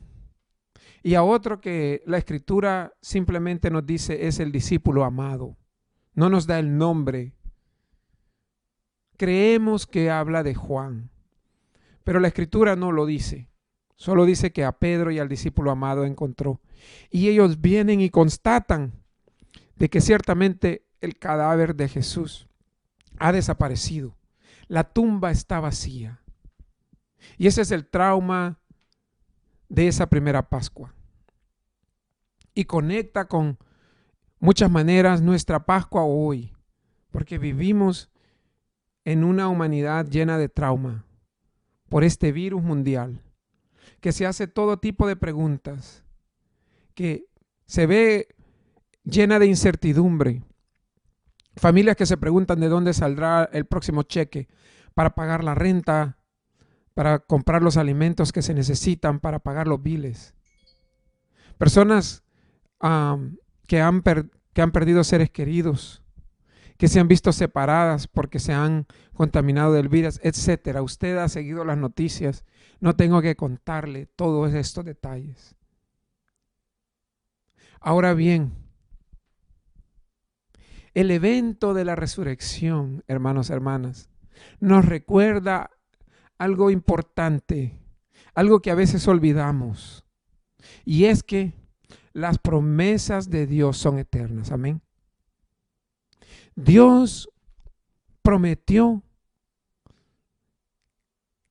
y 1.03 1.15
a 1.15 1.23
otro 1.23 1.59
que 1.59 2.01
la 2.05 2.17
escritura 2.17 2.93
simplemente 3.01 3.69
nos 3.69 3.85
dice 3.85 4.25
es 4.25 4.39
el 4.39 4.53
discípulo 4.53 5.03
amado. 5.03 5.57
No 6.13 6.29
nos 6.29 6.47
da 6.47 6.59
el 6.59 6.77
nombre. 6.77 7.33
Creemos 9.17 9.85
que 9.85 10.09
habla 10.09 10.43
de 10.43 10.55
Juan, 10.55 11.11
pero 12.05 12.21
la 12.21 12.29
escritura 12.29 12.77
no 12.77 12.93
lo 12.93 13.05
dice. 13.05 13.49
Solo 13.97 14.25
dice 14.25 14.53
que 14.53 14.63
a 14.63 14.71
Pedro 14.71 15.11
y 15.11 15.19
al 15.19 15.27
discípulo 15.27 15.71
amado 15.71 16.05
encontró. 16.05 16.61
Y 17.11 17.27
ellos 17.27 17.59
vienen 17.59 17.99
y 17.99 18.09
constatan 18.09 18.93
de 19.75 19.89
que 19.89 19.99
ciertamente 19.99 20.85
el 21.01 21.17
cadáver 21.17 21.75
de 21.75 21.89
Jesús 21.89 22.47
ha 23.19 23.33
desaparecido. 23.33 24.17
La 24.67 24.85
tumba 24.85 25.31
está 25.31 25.59
vacía. 25.59 26.21
Y 27.37 27.47
ese 27.47 27.61
es 27.61 27.71
el 27.71 27.87
trauma 27.87 28.59
de 29.73 29.87
esa 29.87 30.05
primera 30.05 30.49
Pascua. 30.49 30.93
Y 32.53 32.65
conecta 32.65 33.27
con 33.27 33.57
muchas 34.39 34.69
maneras 34.69 35.23
nuestra 35.23 35.65
Pascua 35.65 36.03
hoy, 36.03 36.53
porque 37.09 37.39
vivimos 37.39 38.11
en 39.03 39.23
una 39.23 39.49
humanidad 39.49 40.05
llena 40.07 40.37
de 40.37 40.47
trauma 40.47 41.05
por 41.89 42.03
este 42.03 42.31
virus 42.31 42.61
mundial, 42.61 43.23
que 43.99 44.11
se 44.11 44.27
hace 44.27 44.45
todo 44.45 44.77
tipo 44.77 45.07
de 45.07 45.15
preguntas, 45.15 46.03
que 46.93 47.25
se 47.65 47.87
ve 47.87 48.27
llena 49.03 49.39
de 49.39 49.47
incertidumbre, 49.47 50.43
familias 51.55 51.95
que 51.95 52.05
se 52.05 52.17
preguntan 52.17 52.59
de 52.59 52.69
dónde 52.69 52.93
saldrá 52.93 53.49
el 53.51 53.65
próximo 53.65 54.03
cheque 54.03 54.47
para 54.93 55.15
pagar 55.15 55.43
la 55.43 55.55
renta, 55.55 56.19
para 56.93 57.19
comprar 57.19 57.61
los 57.61 57.77
alimentos 57.77 58.31
que 58.31 58.41
se 58.41 58.53
necesitan, 58.53 59.19
para 59.19 59.39
pagar 59.39 59.67
los 59.67 59.81
biles. 59.81 60.33
Personas 61.57 62.23
que, 63.67 63.81
han 63.81 64.03
que 64.53 64.61
han 64.61 64.71
perdido 64.71 65.03
seres 65.03 65.31
queridos, 65.31 66.03
que 66.77 66.87
se 66.87 66.99
han 66.99 67.07
visto 67.07 67.31
separadas 67.31 68.07
porque 68.07 68.39
se 68.39 68.53
han 68.53 68.87
contaminado 69.13 69.73
del 69.73 69.89
virus, 69.89 70.19
etcétera. 70.23 70.81
Usted 70.81 71.17
ha 71.17 71.29
seguido 71.29 71.63
las 71.65 71.77
noticias, 71.77 72.43
no 72.79 72.95
tengo 72.95 73.21
que 73.21 73.35
contarle 73.35 74.07
todos 74.07 74.53
estos 74.53 74.83
detalles. 74.85 75.55
Ahora 77.79 78.13
bien, 78.13 78.53
el 80.93 81.11
evento 81.11 81.73
de 81.73 81.85
la 81.85 81.95
resurrección, 81.95 83.03
hermanos, 83.07 83.49
hermanas, 83.49 84.09
nos 84.59 84.85
recuerda 84.85 85.71
algo 86.43 86.69
importante, 86.69 87.79
algo 88.35 88.61
que 88.61 88.69
a 88.69 88.75
veces 88.75 89.07
olvidamos. 89.07 90.03
Y 90.83 91.05
es 91.05 91.23
que 91.23 91.53
las 92.11 92.37
promesas 92.37 93.29
de 93.29 93.47
Dios 93.47 93.77
son 93.77 93.97
eternas. 93.97 94.51
Amén. 94.51 94.81
Dios 96.53 97.29
prometió 98.21 99.03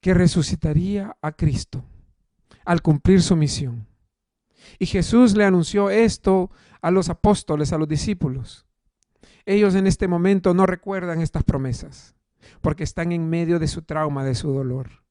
que 0.03 0.13
resucitaría 0.13 1.17
a 1.23 1.33
Cristo 1.33 1.83
al 2.67 2.83
cumplir 2.83 3.23
su 3.23 3.35
misión. 3.35 3.87
Y 4.79 4.85
Jesús 4.85 5.35
le 5.35 5.47
anunció 5.47 5.89
esto 5.89 6.51
a 6.83 6.91
los 6.91 7.09
apóstoles, 7.09 7.73
a 7.73 7.79
los 7.79 7.89
discípulos. 7.89 8.67
Ellos 9.47 9.75
en 9.75 9.87
este 9.87 10.07
momento 10.07 10.53
no 10.53 10.67
recuerdan 10.67 11.23
estas 11.23 11.45
promesas 11.45 12.15
porque 12.61 12.85
están 12.85 13.13
en 13.13 13.29
medio 13.29 13.59
de 13.59 13.69
su 13.69 13.83
trauma, 13.83 14.25
de 14.25 14.35
su 14.35 14.53
dolor. 14.53 15.03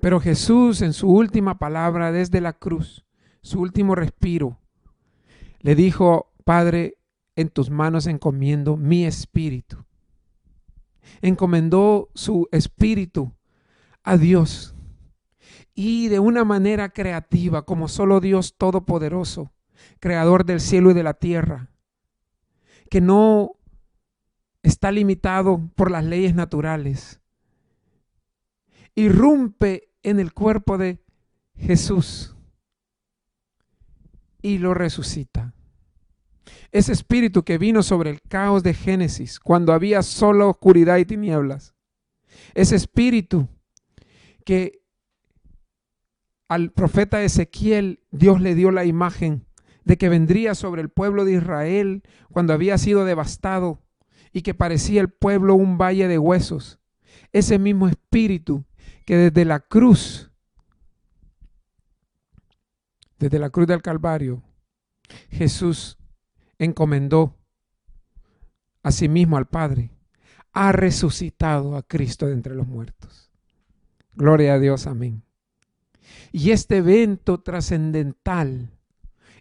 Pero 0.00 0.20
Jesús 0.20 0.82
en 0.82 0.92
su 0.92 1.08
última 1.08 1.58
palabra 1.58 2.12
desde 2.12 2.40
la 2.40 2.52
cruz, 2.52 3.04
su 3.40 3.60
último 3.60 3.94
respiro, 3.94 4.58
le 5.60 5.74
dijo, 5.74 6.32
Padre, 6.44 6.98
en 7.36 7.48
tus 7.48 7.70
manos 7.70 8.06
encomiendo 8.06 8.76
mi 8.76 9.04
espíritu. 9.04 9.84
Encomendó 11.20 12.10
su 12.14 12.48
espíritu 12.52 13.32
a 14.02 14.16
Dios 14.16 14.74
y 15.74 16.08
de 16.08 16.18
una 16.18 16.44
manera 16.44 16.90
creativa, 16.90 17.64
como 17.64 17.88
solo 17.88 18.20
Dios 18.20 18.56
Todopoderoso, 18.56 19.52
Creador 20.00 20.44
del 20.44 20.60
cielo 20.60 20.90
y 20.90 20.94
de 20.94 21.02
la 21.02 21.14
tierra, 21.14 21.70
que 22.90 23.00
no 23.00 23.52
está 24.62 24.92
limitado 24.92 25.70
por 25.74 25.90
las 25.90 26.04
leyes 26.04 26.34
naturales, 26.34 27.20
irrumpe 28.94 29.90
en 30.02 30.20
el 30.20 30.32
cuerpo 30.32 30.78
de 30.78 31.02
Jesús 31.56 32.36
y 34.40 34.58
lo 34.58 34.74
resucita. 34.74 35.54
Ese 36.72 36.92
espíritu 36.92 37.44
que 37.44 37.58
vino 37.58 37.82
sobre 37.82 38.10
el 38.10 38.20
caos 38.22 38.62
de 38.62 38.74
Génesis, 38.74 39.38
cuando 39.38 39.72
había 39.72 40.02
solo 40.02 40.48
oscuridad 40.48 40.96
y 40.96 41.04
tinieblas. 41.04 41.74
Ese 42.54 42.76
espíritu 42.76 43.48
que 44.44 44.82
al 46.48 46.72
profeta 46.72 47.22
Ezequiel 47.22 48.00
Dios 48.10 48.40
le 48.40 48.54
dio 48.54 48.70
la 48.70 48.84
imagen 48.84 49.46
de 49.84 49.96
que 49.96 50.08
vendría 50.08 50.54
sobre 50.54 50.82
el 50.82 50.88
pueblo 50.88 51.24
de 51.24 51.34
Israel 51.34 52.02
cuando 52.30 52.52
había 52.52 52.78
sido 52.78 53.04
devastado 53.04 53.82
y 54.32 54.42
que 54.42 54.54
parecía 54.54 55.00
el 55.00 55.10
pueblo 55.10 55.54
un 55.54 55.78
valle 55.78 56.08
de 56.08 56.18
huesos. 56.18 56.78
Ese 57.32 57.58
mismo 57.58 57.88
espíritu 57.88 58.64
que 59.04 59.16
desde 59.16 59.44
la 59.44 59.60
cruz, 59.60 60.30
desde 63.18 63.38
la 63.38 63.50
cruz 63.50 63.66
del 63.66 63.82
Calvario, 63.82 64.42
Jesús 65.30 65.98
encomendó 66.58 67.36
a 68.82 68.90
sí 68.90 69.08
mismo 69.08 69.36
al 69.36 69.46
Padre, 69.46 69.90
ha 70.52 70.72
resucitado 70.72 71.76
a 71.76 71.82
Cristo 71.82 72.26
de 72.26 72.32
entre 72.32 72.54
los 72.54 72.66
muertos. 72.66 73.30
Gloria 74.14 74.54
a 74.54 74.58
Dios, 74.58 74.86
amén. 74.86 75.22
Y 76.30 76.50
este 76.50 76.78
evento 76.78 77.40
trascendental 77.40 78.70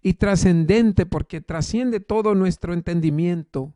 y 0.02 0.14
trascendente 0.14 1.06
porque 1.06 1.42
trasciende 1.42 2.00
todo 2.00 2.34
nuestro 2.36 2.74
entendimiento, 2.74 3.74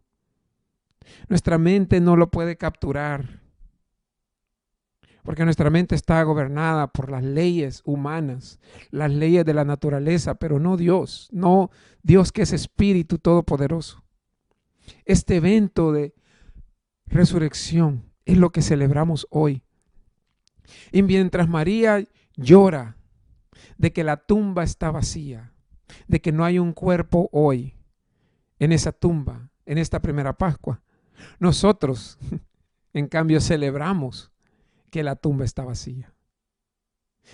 nuestra 1.28 1.58
mente 1.58 2.00
no 2.02 2.16
lo 2.16 2.32
puede 2.32 2.58
capturar, 2.58 3.42
porque 5.24 5.44
nuestra 5.44 5.72
mente 5.72 5.96
está 5.96 6.22
gobernada 6.24 6.88
por 6.88 7.10
las 7.10 7.24
leyes 7.24 7.82
humanas, 7.84 8.60
las 8.92 9.12
leyes 9.12 9.44
de 9.44 9.56
la 9.56 9.66
naturaleza, 9.66 10.36
pero 10.36 10.60
no 10.60 10.78
Dios, 10.78 11.30
no 11.32 11.72
Dios 12.04 12.32
que 12.32 12.44
es 12.44 12.54
Espíritu 12.54 13.18
Todopoderoso. 13.18 14.04
Este 15.04 15.38
evento 15.38 15.92
de 15.92 16.14
resurrección 17.08 18.12
es 18.26 18.38
lo 18.38 18.52
que 18.52 18.62
celebramos 18.62 19.26
hoy. 19.32 19.64
Y 20.92 21.02
mientras 21.02 21.50
María 21.50 22.06
llora 22.36 22.98
de 23.78 23.94
que 23.94 24.04
la 24.04 24.18
tumba 24.18 24.64
está 24.64 24.92
vacía, 24.92 25.54
de 26.08 26.22
que 26.22 26.32
no 26.32 26.46
hay 26.46 26.60
un 26.60 26.74
cuerpo 26.74 27.30
hoy 27.32 27.76
en 28.60 28.72
esa 28.72 28.92
tumba, 28.92 29.50
en 29.66 29.78
esta 29.78 30.02
primera 30.02 30.38
Pascua, 30.38 30.82
nosotros, 31.40 32.18
en 32.94 33.08
cambio, 33.08 33.42
celebramos 33.42 34.32
que 34.90 35.04
la 35.04 35.16
tumba 35.16 35.46
está 35.46 35.64
vacía. 35.64 36.14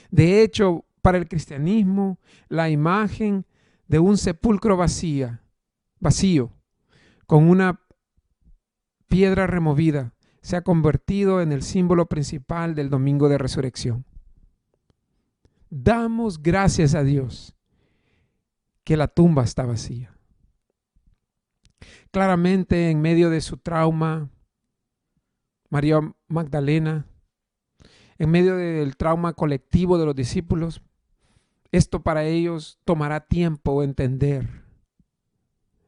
De 0.09 0.41
hecho, 0.41 0.85
para 1.01 1.17
el 1.17 1.27
cristianismo, 1.27 2.19
la 2.47 2.69
imagen 2.69 3.45
de 3.87 3.99
un 3.99 4.17
sepulcro 4.17 4.77
vacía, 4.77 5.43
vacío, 5.99 6.51
con 7.27 7.49
una 7.49 7.81
piedra 9.07 9.47
removida, 9.47 10.13
se 10.41 10.55
ha 10.55 10.63
convertido 10.63 11.41
en 11.41 11.51
el 11.51 11.61
símbolo 11.61 12.07
principal 12.07 12.73
del 12.73 12.89
domingo 12.89 13.29
de 13.29 13.37
resurrección. 13.37 14.05
Damos 15.69 16.41
gracias 16.41 16.95
a 16.95 17.03
Dios 17.03 17.55
que 18.83 18.97
la 18.97 19.07
tumba 19.07 19.43
está 19.43 19.65
vacía. 19.65 20.15
Claramente 22.11 22.89
en 22.89 23.01
medio 23.01 23.29
de 23.29 23.41
su 23.41 23.57
trauma, 23.57 24.29
María 25.69 25.99
Magdalena, 26.27 27.05
en 28.17 28.29
medio 28.29 28.57
del 28.57 28.97
trauma 28.97 29.33
colectivo 29.33 29.97
de 29.97 30.05
los 30.05 30.15
discípulos, 30.15 30.81
esto 31.71 32.03
para 32.03 32.25
ellos 32.25 32.79
tomará 32.83 33.21
tiempo 33.21 33.81
entender. 33.81 34.61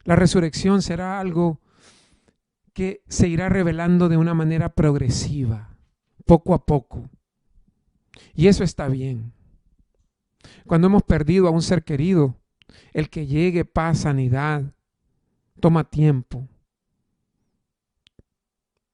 La 0.05 0.15
resurrección 0.15 0.81
será 0.81 1.19
algo 1.19 1.59
que 2.73 3.03
se 3.07 3.27
irá 3.27 3.49
revelando 3.49 4.09
de 4.09 4.17
una 4.17 4.33
manera 4.33 4.73
progresiva, 4.73 5.75
poco 6.25 6.53
a 6.53 6.65
poco. 6.65 7.09
Y 8.33 8.47
eso 8.47 8.63
está 8.63 8.87
bien. 8.87 9.33
Cuando 10.65 10.87
hemos 10.87 11.03
perdido 11.03 11.47
a 11.47 11.51
un 11.51 11.61
ser 11.61 11.83
querido, 11.83 12.35
el 12.93 13.09
que 13.09 13.27
llegue 13.27 13.65
paz, 13.65 13.99
sanidad, 13.99 14.73
toma 15.59 15.83
tiempo. 15.89 16.47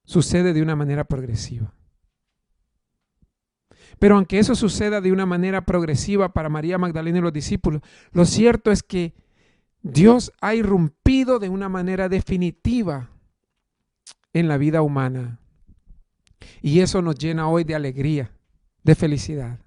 Sucede 0.06 0.54
de 0.54 0.62
una 0.62 0.76
manera 0.76 1.04
progresiva. 1.04 1.74
Pero 4.00 4.16
aunque 4.16 4.40
eso 4.40 4.56
suceda 4.56 5.02
de 5.02 5.12
una 5.12 5.26
manera 5.26 5.66
progresiva 5.66 6.34
para 6.34 6.50
María 6.50 6.78
Magdalena 6.78 7.20
y 7.20 7.22
los 7.22 7.34
discípulos, 7.34 7.82
lo 8.12 8.26
cierto 8.26 8.72
es 8.72 8.82
que 8.82 9.14
Dios 9.82 10.32
ha 10.42 10.56
irrumpido 10.56 11.40
de 11.40 11.50
una 11.50 11.70
manera 11.70 12.10
definitiva 12.10 13.10
en 14.34 14.48
la 14.48 14.58
vida 14.58 14.82
humana. 14.82 15.40
Y 16.62 16.80
eso 16.80 17.02
nos 17.02 17.16
llena 17.16 17.50
hoy 17.50 17.64
de 17.64 17.76
alegría, 17.76 18.32
de 18.84 18.96
felicidad. 18.96 19.60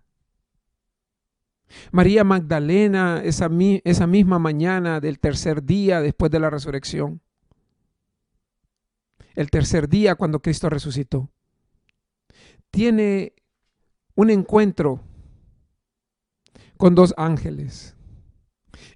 María 1.90 2.24
Magdalena, 2.24 3.22
esa, 3.24 3.48
misma 3.48 4.38
mañana 4.38 5.00
del 5.00 5.18
tercer 5.18 5.62
día 5.64 6.00
después 6.00 6.30
de 6.30 6.40
la 6.40 6.50
resurrección, 6.50 7.20
el 9.34 9.50
tercer 9.50 9.88
día 9.88 10.14
cuando 10.14 10.40
Cristo 10.40 10.68
resucitó, 10.68 11.30
tiene 12.70 13.34
un 14.14 14.30
encuentro 14.30 15.00
con 16.76 16.94
dos 16.94 17.14
ángeles. 17.16 17.96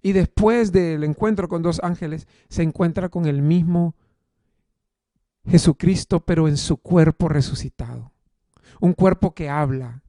Y 0.03 0.13
después 0.13 0.73
del 0.73 1.05
encuentro 1.05 1.49
con 1.49 1.63
dos 1.63 1.81
ángeles, 1.83 2.27
se 2.49 2.63
encuentra 2.63 3.09
con 3.09 3.27
el 3.27 3.43
mismo 3.43 3.95
Jesucristo, 5.47 6.21
pero 6.21 6.49
en 6.49 6.57
su 6.57 6.77
cuerpo 6.77 7.29
resucitado. 7.29 8.13
Un 8.81 8.93
cuerpo 8.93 9.35
que 9.35 9.49
habla, 9.49 10.03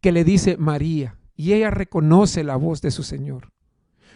que 0.00 0.12
le 0.12 0.24
dice 0.24 0.56
María 0.56 1.16
y 1.36 1.52
ella 1.52 1.70
reconoce 1.70 2.42
la 2.42 2.56
voz 2.56 2.80
de 2.80 2.90
su 2.90 3.02
Señor. 3.02 3.52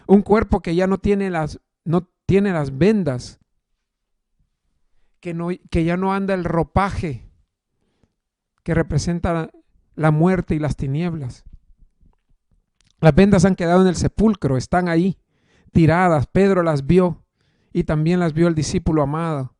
Un 0.07 0.23
cuerpo 0.23 0.61
que 0.61 0.75
ya 0.75 0.87
no 0.87 0.99
tiene 0.99 1.31
las, 1.31 1.61
no 1.85 2.09
tiene 2.27 2.53
las 2.53 2.77
vendas, 2.77 3.39
que, 5.21 5.35
no, 5.35 5.49
que 5.71 5.85
ya 5.85 5.97
no 5.97 6.13
anda 6.15 6.35
el 6.35 6.45
ropaje 6.45 7.31
que 8.63 8.75
representa 8.75 9.51
la 9.95 10.11
muerte 10.11 10.55
y 10.55 10.59
las 10.59 10.77
tinieblas. 10.77 11.45
Las 13.01 13.15
vendas 13.15 13.45
han 13.45 13.57
quedado 13.57 13.83
en 13.83 13.89
el 13.89 13.97
sepulcro, 13.97 14.57
están 14.57 14.89
ahí, 14.89 15.19
tiradas. 15.73 16.27
Pedro 16.27 16.63
las 16.63 16.87
vio 16.87 17.25
y 17.73 17.85
también 17.85 18.21
las 18.21 18.35
vio 18.35 18.49
el 18.49 18.55
discípulo 18.55 19.03
amado. 19.03 19.55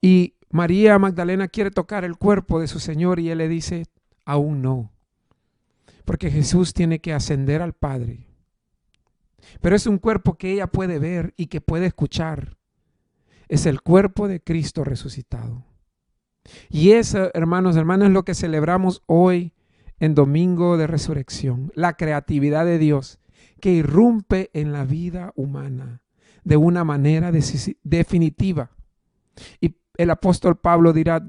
Y 0.00 0.34
María 0.50 0.98
Magdalena 0.98 1.48
quiere 1.48 1.70
tocar 1.70 2.04
el 2.04 2.16
cuerpo 2.16 2.60
de 2.60 2.68
su 2.68 2.78
Señor 2.78 3.18
y 3.18 3.30
él 3.30 3.38
le 3.38 3.48
dice, 3.48 3.86
aún 4.28 4.60
no. 4.60 4.92
Porque 6.04 6.30
Jesús 6.30 6.74
tiene 6.74 7.00
que 7.00 7.14
ascender 7.14 7.62
al 7.62 7.72
Padre. 7.72 8.26
Pero 9.62 9.74
es 9.74 9.86
un 9.86 9.96
cuerpo 9.96 10.36
que 10.36 10.52
ella 10.52 10.66
puede 10.66 10.98
ver 10.98 11.32
y 11.38 11.46
que 11.46 11.62
puede 11.62 11.86
escuchar. 11.86 12.58
Es 13.48 13.64
el 13.64 13.80
cuerpo 13.80 14.28
de 14.28 14.42
Cristo 14.42 14.84
resucitado. 14.84 15.64
Y 16.68 16.92
eso, 16.92 17.30
hermanos, 17.32 17.76
hermanas, 17.76 18.08
es 18.08 18.12
lo 18.12 18.24
que 18.24 18.34
celebramos 18.34 19.02
hoy 19.06 19.54
en 19.98 20.14
Domingo 20.14 20.76
de 20.76 20.86
Resurrección. 20.86 21.72
La 21.74 21.96
creatividad 21.96 22.66
de 22.66 22.78
Dios 22.78 23.20
que 23.60 23.72
irrumpe 23.72 24.50
en 24.52 24.72
la 24.72 24.84
vida 24.84 25.32
humana 25.36 26.02
de 26.44 26.58
una 26.58 26.84
manera 26.84 27.32
definitiva. 27.32 28.72
Y 29.60 29.76
el 29.96 30.10
apóstol 30.10 30.58
Pablo 30.58 30.92
dirá, 30.92 31.26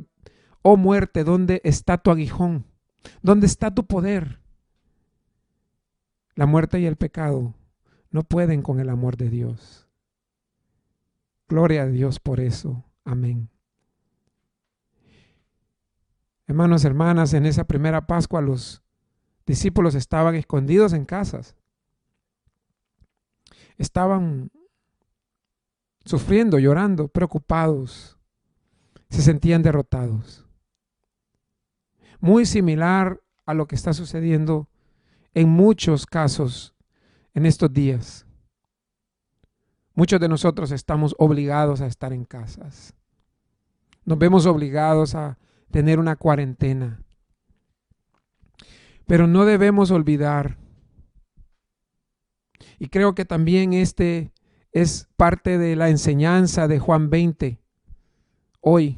oh 0.62 0.76
muerte, 0.76 1.24
¿dónde 1.24 1.62
está 1.64 1.98
tu 1.98 2.12
aguijón? 2.12 2.69
¿Dónde 3.22 3.48
está 3.48 3.74
tu 3.74 3.86
poder? 3.86 4.40
La 6.36 6.46
muerte 6.46 6.80
y 6.80 6.86
el 6.86 6.96
pecado 6.96 7.54
no 8.12 8.24
pueden 8.24 8.62
con 8.62 8.80
el 8.80 8.90
amor 8.90 9.18
de 9.18 9.30
Dios. 9.30 9.88
Gloria 11.48 11.84
a 11.84 11.88
Dios 11.88 12.20
por 12.20 12.40
eso. 12.40 12.84
Amén. 13.04 13.50
Hermanos, 16.48 16.84
hermanas, 16.86 17.34
en 17.34 17.46
esa 17.46 17.64
primera 17.66 18.08
Pascua 18.08 18.42
los 18.42 18.82
discípulos 19.46 19.96
estaban 19.96 20.36
escondidos 20.36 20.94
en 20.94 21.06
casas. 21.06 21.56
Estaban 23.78 24.50
sufriendo, 26.06 26.58
llorando, 26.58 27.08
preocupados. 27.08 28.18
Se 29.10 29.22
sentían 29.22 29.62
derrotados. 29.62 30.49
Muy 32.20 32.46
similar 32.46 33.22
a 33.46 33.54
lo 33.54 33.68
que 33.68 33.76
está 33.76 33.94
sucediendo 33.94 34.68
en 35.34 35.50
muchos 35.50 36.06
casos 36.06 36.76
en 37.34 37.46
estos 37.46 37.72
días. 37.72 38.26
Muchos 39.94 40.20
de 40.20 40.30
nosotros 40.30 40.72
estamos 40.72 41.16
obligados 41.18 41.82
a 41.82 41.88
estar 41.88 42.14
en 42.14 42.26
casas. 42.26 42.94
Nos 44.06 44.18
vemos 44.18 44.46
obligados 44.46 45.16
a 45.16 45.38
tener 45.72 46.00
una 46.00 46.16
cuarentena. 46.16 47.04
Pero 49.06 49.28
no 49.28 49.46
debemos 49.46 49.92
olvidar, 49.92 50.58
y 52.80 52.88
creo 52.88 53.14
que 53.14 53.26
también 53.26 53.74
este 53.74 54.32
es 54.72 55.10
parte 55.18 55.58
de 55.58 55.76
la 55.76 55.90
enseñanza 55.90 56.68
de 56.68 56.80
Juan 56.80 57.10
20 57.10 57.60
hoy, 58.62 58.98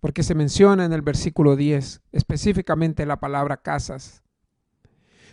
porque 0.00 0.22
se 0.22 0.34
menciona 0.34 0.84
en 0.84 0.92
el 0.92 1.02
versículo 1.02 1.56
10 1.56 2.02
específicamente 2.12 3.06
la 3.06 3.20
palabra 3.20 3.56
casas, 3.58 4.22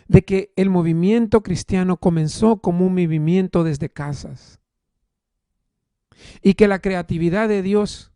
de 0.08 0.24
que 0.24 0.52
el 0.56 0.70
movimiento 0.70 1.42
cristiano 1.42 1.96
comenzó 1.96 2.58
como 2.58 2.86
un 2.86 2.92
movimiento 2.92 3.64
desde 3.64 3.88
casas 3.88 4.60
y 6.42 6.54
que 6.54 6.68
la 6.68 6.78
creatividad 6.80 7.48
de 7.48 7.62
Dios 7.62 8.12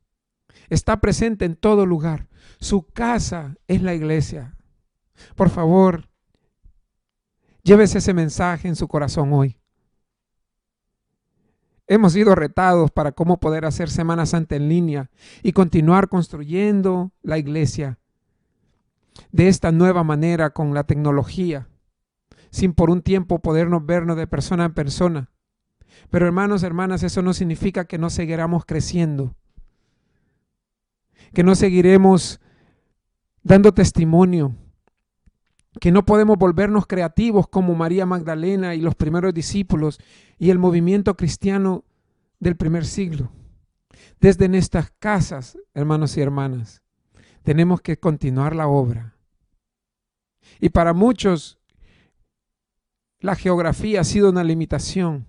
está 0.69 1.01
presente 1.01 1.45
en 1.45 1.57
todo 1.57 1.87
lugar. 1.87 2.29
Su 2.61 2.87
casa 2.87 3.57
es 3.67 3.83
la 3.83 3.95
iglesia. 3.95 4.57
Por 5.35 5.51
favor, 5.51 6.09
llévese 7.63 7.99
ese 7.99 8.15
mensaje 8.15 8.69
en 8.69 8.77
su 8.77 8.89
corazón 8.89 9.33
hoy. 9.33 9.58
Hemos 11.91 12.13
sido 12.13 12.35
retados 12.35 12.91
para 12.91 13.13
cómo 13.13 13.41
poder 13.41 13.65
hacer 13.65 13.89
Semana 13.89 14.27
Santa 14.27 14.57
en 14.57 14.69
línea 14.69 15.11
y 15.43 15.53
continuar 15.53 16.09
construyendo 16.09 17.13
la 17.23 17.39
iglesia 17.39 17.99
de 19.33 19.49
esta 19.49 19.73
nueva 19.73 20.05
manera 20.05 20.51
con 20.51 20.75
la 20.75 20.85
tecnología, 20.85 21.67
sin 22.51 22.75
por 22.75 22.91
un 22.91 23.01
tiempo 23.01 23.39
podernos 23.39 23.87
vernos 23.87 24.19
de 24.19 24.27
persona 24.27 24.67
en 24.67 24.75
persona. 24.75 25.31
Pero 26.11 26.27
hermanos, 26.27 26.63
hermanas, 26.63 27.03
eso 27.03 27.23
no 27.23 27.33
significa 27.33 27.87
que 27.87 27.97
no 27.97 28.11
seguiremos 28.11 28.67
creciendo, 28.67 29.35
que 31.33 31.43
no 31.43 31.55
seguiremos 31.55 32.39
dando 33.43 33.73
testimonio, 33.73 34.55
que 35.81 35.93
no 35.93 36.05
podemos 36.05 36.39
volvernos 36.39 36.87
creativos 36.87 37.49
como 37.49 37.75
María 37.75 38.07
Magdalena 38.07 38.75
y 38.75 38.81
los 38.81 38.95
primeros 38.95 39.35
discípulos 39.35 40.01
y 40.39 40.51
el 40.51 40.59
movimiento 40.59 41.17
cristiano 41.17 41.85
del 42.41 42.57
primer 42.57 42.85
siglo. 42.85 43.31
Desde 44.21 44.49
nuestras 44.49 44.91
casas, 44.99 45.59
hermanos 45.75 46.17
y 46.17 46.21
hermanas, 46.21 46.83
tenemos 47.43 47.81
que 47.81 47.99
continuar 47.99 48.57
la 48.57 48.67
obra. 48.67 49.15
Y 50.61 50.71
para 50.71 50.93
muchos, 50.93 51.59
la 53.21 53.35
geografía 53.35 54.01
ha 54.01 54.05
sido 54.05 54.31
una 54.31 54.45
limitación 54.45 55.27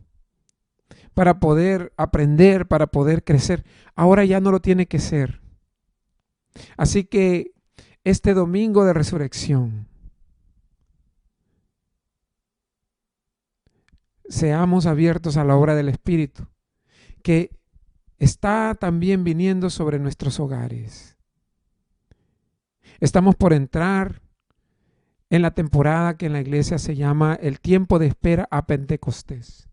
para 1.14 1.40
poder 1.40 1.92
aprender, 1.98 2.68
para 2.68 2.88
poder 2.88 3.24
crecer. 3.24 3.66
Ahora 3.96 4.26
ya 4.26 4.40
no 4.40 4.52
lo 4.52 4.62
tiene 4.62 4.88
que 4.88 5.00
ser. 5.00 5.42
Así 6.78 7.04
que 7.04 7.52
este 8.04 8.34
domingo 8.34 8.86
de 8.86 8.94
resurrección, 8.94 9.89
seamos 14.30 14.86
abiertos 14.86 15.36
a 15.38 15.44
la 15.44 15.56
obra 15.56 15.76
del 15.76 15.90
Espíritu, 15.90 16.48
que 17.24 17.58
está 18.18 18.76
también 18.80 19.24
viniendo 19.24 19.70
sobre 19.70 20.00
nuestros 20.00 20.40
hogares. 20.40 21.18
Estamos 23.00 23.36
por 23.36 23.54
entrar 23.54 24.22
en 25.30 25.42
la 25.42 25.52
temporada 25.52 26.18
que 26.18 26.26
en 26.26 26.34
la 26.34 26.42
iglesia 26.42 26.78
se 26.78 26.96
llama 26.96 27.38
el 27.42 27.60
tiempo 27.60 28.00
de 28.00 28.08
espera 28.08 28.48
a 28.52 28.66
Pentecostés. 28.66 29.70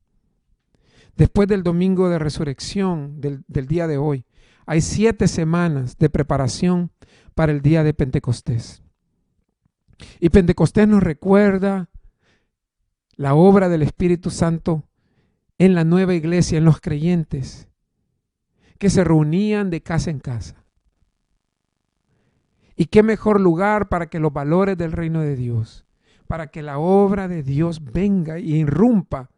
Después 1.16 1.48
del 1.48 1.62
domingo 1.62 2.10
de 2.10 2.18
resurrección 2.18 3.20
del, 3.20 3.44
día 3.66 3.86
de 3.86 3.96
hoy, 3.96 4.26
hay 4.66 4.82
siete 4.82 5.28
semanas 5.28 5.96
de 5.98 6.10
preparación 6.10 6.90
para 7.34 7.52
el 7.52 7.62
día 7.62 7.82
de 7.84 7.94
Pentecostés. 7.94 8.82
Y 10.20 10.28
Pentecostés 10.28 10.86
nos 10.86 11.02
recuerda 11.02 11.88
la 13.16 13.34
obra 13.34 13.68
del 13.68 13.82
Espíritu 13.82 14.30
Santo 14.30 14.84
en 15.58 15.74
la 15.74 15.84
nueva 15.84 16.14
iglesia, 16.14 16.58
en 16.58 16.64
los 16.64 16.80
creyentes, 16.80 17.68
que 18.78 18.90
se 18.90 19.04
reunían 19.04 19.70
de 19.70 19.82
casa 19.82 20.10
en 20.10 20.20
casa. 20.20 20.64
Y 22.76 22.86
qué 22.86 23.02
mejor 23.02 23.40
lugar 23.40 23.88
para 23.88 24.08
que 24.08 24.20
los 24.20 24.32
valores 24.32 24.76
del 24.76 24.92
reino 24.92 25.22
de 25.22 25.34
Dios, 25.34 25.86
para 26.26 26.48
que 26.48 26.62
la 26.62 26.78
obra 26.78 27.26
de 27.26 27.42
Dios 27.42 27.82
venga 27.82 28.38
y 28.38 28.56
irrumpa 28.56 29.30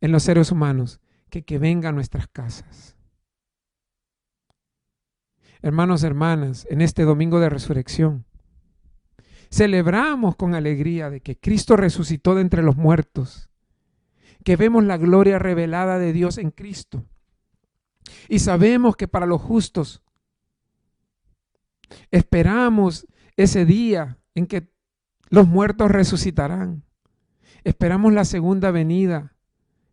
en 0.00 0.12
los 0.12 0.22
seres 0.22 0.52
humanos 0.52 1.00
que 1.28 1.42
que 1.42 1.58
venga 1.58 1.88
a 1.88 1.92
nuestras 1.92 2.28
casas. 2.28 2.96
Hermanos, 5.60 6.04
hermanas, 6.04 6.66
en 6.70 6.80
este 6.82 7.04
domingo 7.04 7.40
de 7.40 7.48
resurrección, 7.48 8.26
celebramos 9.52 10.34
con 10.34 10.54
alegría 10.54 11.10
de 11.10 11.20
que 11.20 11.38
Cristo 11.38 11.76
resucitó 11.76 12.34
de 12.34 12.40
entre 12.40 12.62
los 12.62 12.76
muertos, 12.76 13.50
que 14.44 14.56
vemos 14.56 14.82
la 14.82 14.96
gloria 14.96 15.38
revelada 15.38 15.98
de 15.98 16.14
Dios 16.14 16.38
en 16.38 16.50
Cristo. 16.50 17.04
Y 18.28 18.38
sabemos 18.38 18.96
que 18.96 19.08
para 19.08 19.26
los 19.26 19.42
justos 19.42 20.02
esperamos 22.10 23.06
ese 23.36 23.66
día 23.66 24.18
en 24.34 24.46
que 24.46 24.72
los 25.28 25.46
muertos 25.46 25.90
resucitarán. 25.90 26.82
Esperamos 27.62 28.14
la 28.14 28.24
segunda 28.24 28.70
venida 28.70 29.36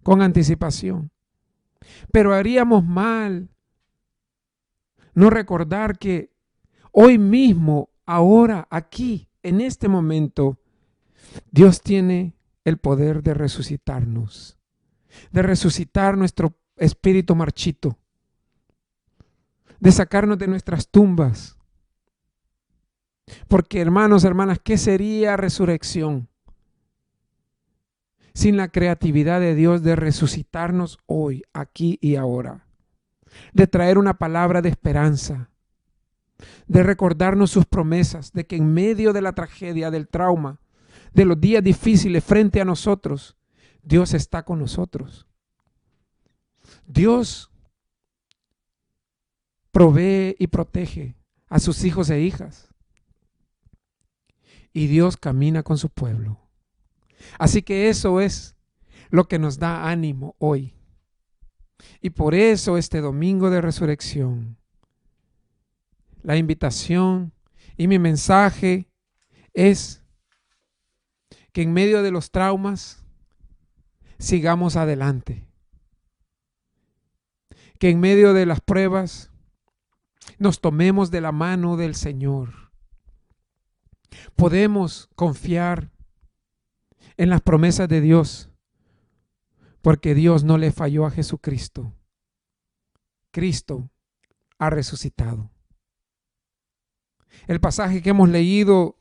con 0.03 0.21
anticipación. 0.21 1.11
Pero 2.11 2.33
haríamos 2.33 2.85
mal 2.85 3.49
no 5.13 5.29
recordar 5.29 5.97
que 5.97 6.31
hoy 6.91 7.17
mismo, 7.17 7.89
ahora, 8.05 8.67
aquí, 8.71 9.28
en 9.43 9.61
este 9.61 9.87
momento, 9.87 10.59
Dios 11.51 11.81
tiene 11.81 12.35
el 12.65 12.77
poder 12.77 13.23
de 13.23 13.33
resucitarnos, 13.33 14.57
de 15.31 15.41
resucitar 15.41 16.17
nuestro 16.17 16.57
espíritu 16.75 17.35
marchito, 17.35 17.97
de 19.79 19.91
sacarnos 19.91 20.37
de 20.37 20.47
nuestras 20.47 20.89
tumbas. 20.89 21.57
Porque 23.47 23.79
hermanos, 23.79 24.23
hermanas, 24.23 24.59
¿qué 24.63 24.77
sería 24.77 25.37
resurrección? 25.37 26.29
sin 28.39 28.55
la 28.55 28.69
creatividad 28.69 29.41
de 29.41 29.53
Dios 29.53 29.83
de 29.83 29.97
resucitarnos 29.97 30.99
hoy, 31.07 31.43
aquí 31.51 31.97
y 32.01 32.15
ahora, 32.15 32.65
de 33.51 33.67
traer 33.67 33.97
una 33.97 34.17
palabra 34.17 34.61
de 34.61 34.69
esperanza, 34.69 35.48
de 36.67 36.83
recordarnos 36.83 37.51
sus 37.51 37.65
promesas, 37.65 38.31
de 38.33 38.45
que 38.45 38.55
en 38.55 38.73
medio 38.73 39.13
de 39.13 39.21
la 39.21 39.33
tragedia, 39.33 39.91
del 39.91 40.07
trauma, 40.07 40.59
de 41.13 41.25
los 41.25 41.39
días 41.39 41.63
difíciles 41.63 42.23
frente 42.23 42.61
a 42.61 42.65
nosotros, 42.65 43.37
Dios 43.83 44.13
está 44.13 44.43
con 44.43 44.59
nosotros. 44.59 45.27
Dios 46.85 47.51
provee 49.71 50.35
y 50.39 50.47
protege 50.47 51.15
a 51.47 51.59
sus 51.59 51.83
hijos 51.83 52.09
e 52.09 52.21
hijas. 52.21 52.69
Y 54.71 54.87
Dios 54.87 55.17
camina 55.17 55.63
con 55.63 55.77
su 55.77 55.89
pueblo. 55.89 56.39
Así 57.37 57.61
que 57.61 57.89
eso 57.89 58.21
es 58.21 58.55
lo 59.09 59.27
que 59.27 59.39
nos 59.39 59.57
da 59.57 59.89
ánimo 59.89 60.35
hoy. 60.37 60.75
Y 62.01 62.11
por 62.11 62.35
eso 62.35 62.77
este 62.77 63.01
domingo 63.01 63.49
de 63.49 63.61
resurrección, 63.61 64.58
la 66.21 66.37
invitación 66.37 67.33
y 67.77 67.87
mi 67.87 67.99
mensaje 67.99 68.89
es 69.53 70.03
que 71.51 71.61
en 71.61 71.73
medio 71.73 72.03
de 72.03 72.11
los 72.11 72.31
traumas 72.31 73.05
sigamos 74.17 74.75
adelante. 74.75 75.47
Que 77.79 77.89
en 77.89 77.99
medio 77.99 78.33
de 78.33 78.45
las 78.45 78.59
pruebas 78.59 79.31
nos 80.37 80.59
tomemos 80.59 81.11
de 81.11 81.21
la 81.21 81.31
mano 81.31 81.77
del 81.77 81.95
Señor. 81.95 82.71
Podemos 84.35 85.09
confiar 85.15 85.91
en 87.17 87.29
las 87.29 87.41
promesas 87.41 87.87
de 87.87 88.01
Dios. 88.01 88.49
porque 89.81 90.13
Dios 90.13 90.43
no 90.43 90.57
le 90.57 90.71
falló 90.71 91.05
a 91.05 91.11
Jesucristo. 91.11 91.95
Cristo 93.31 93.89
ha 94.57 94.69
resucitado. 94.69 95.51
El 97.47 97.59
pasaje 97.59 98.01
que 98.01 98.11
hemos 98.11 98.29
leído 98.29 98.97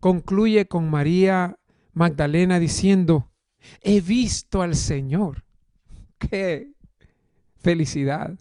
concluye 0.00 0.66
con 0.66 0.90
María 0.90 1.58
Magdalena 1.92 2.58
diciendo, 2.58 3.30
he 3.82 4.00
visto 4.00 4.62
al 4.62 4.74
Señor. 4.74 5.44
¡Qué 6.18 6.72
felicidad! 7.56 8.38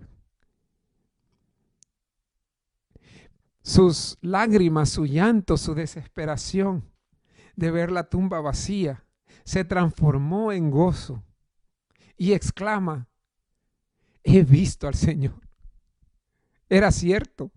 Sus 3.61 4.17
lágrimas, 4.21 4.89
su 4.89 5.05
llanto, 5.05 5.57
su 5.57 5.75
desesperación 5.75 6.89
de 7.55 7.71
ver 7.71 7.91
la 7.91 8.09
tumba 8.09 8.41
vacía 8.41 9.05
se 9.43 9.65
transformó 9.65 10.51
en 10.51 10.71
gozo 10.71 11.23
y 12.17 12.33
exclama, 12.33 13.09
he 14.23 14.43
visto 14.43 14.87
al 14.87 14.95
Señor. 14.95 15.41
Era 16.69 16.91
cierto. 16.91 17.51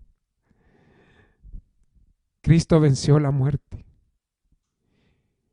Cristo 2.42 2.80
venció 2.80 3.18
la 3.18 3.30
muerte. 3.30 3.86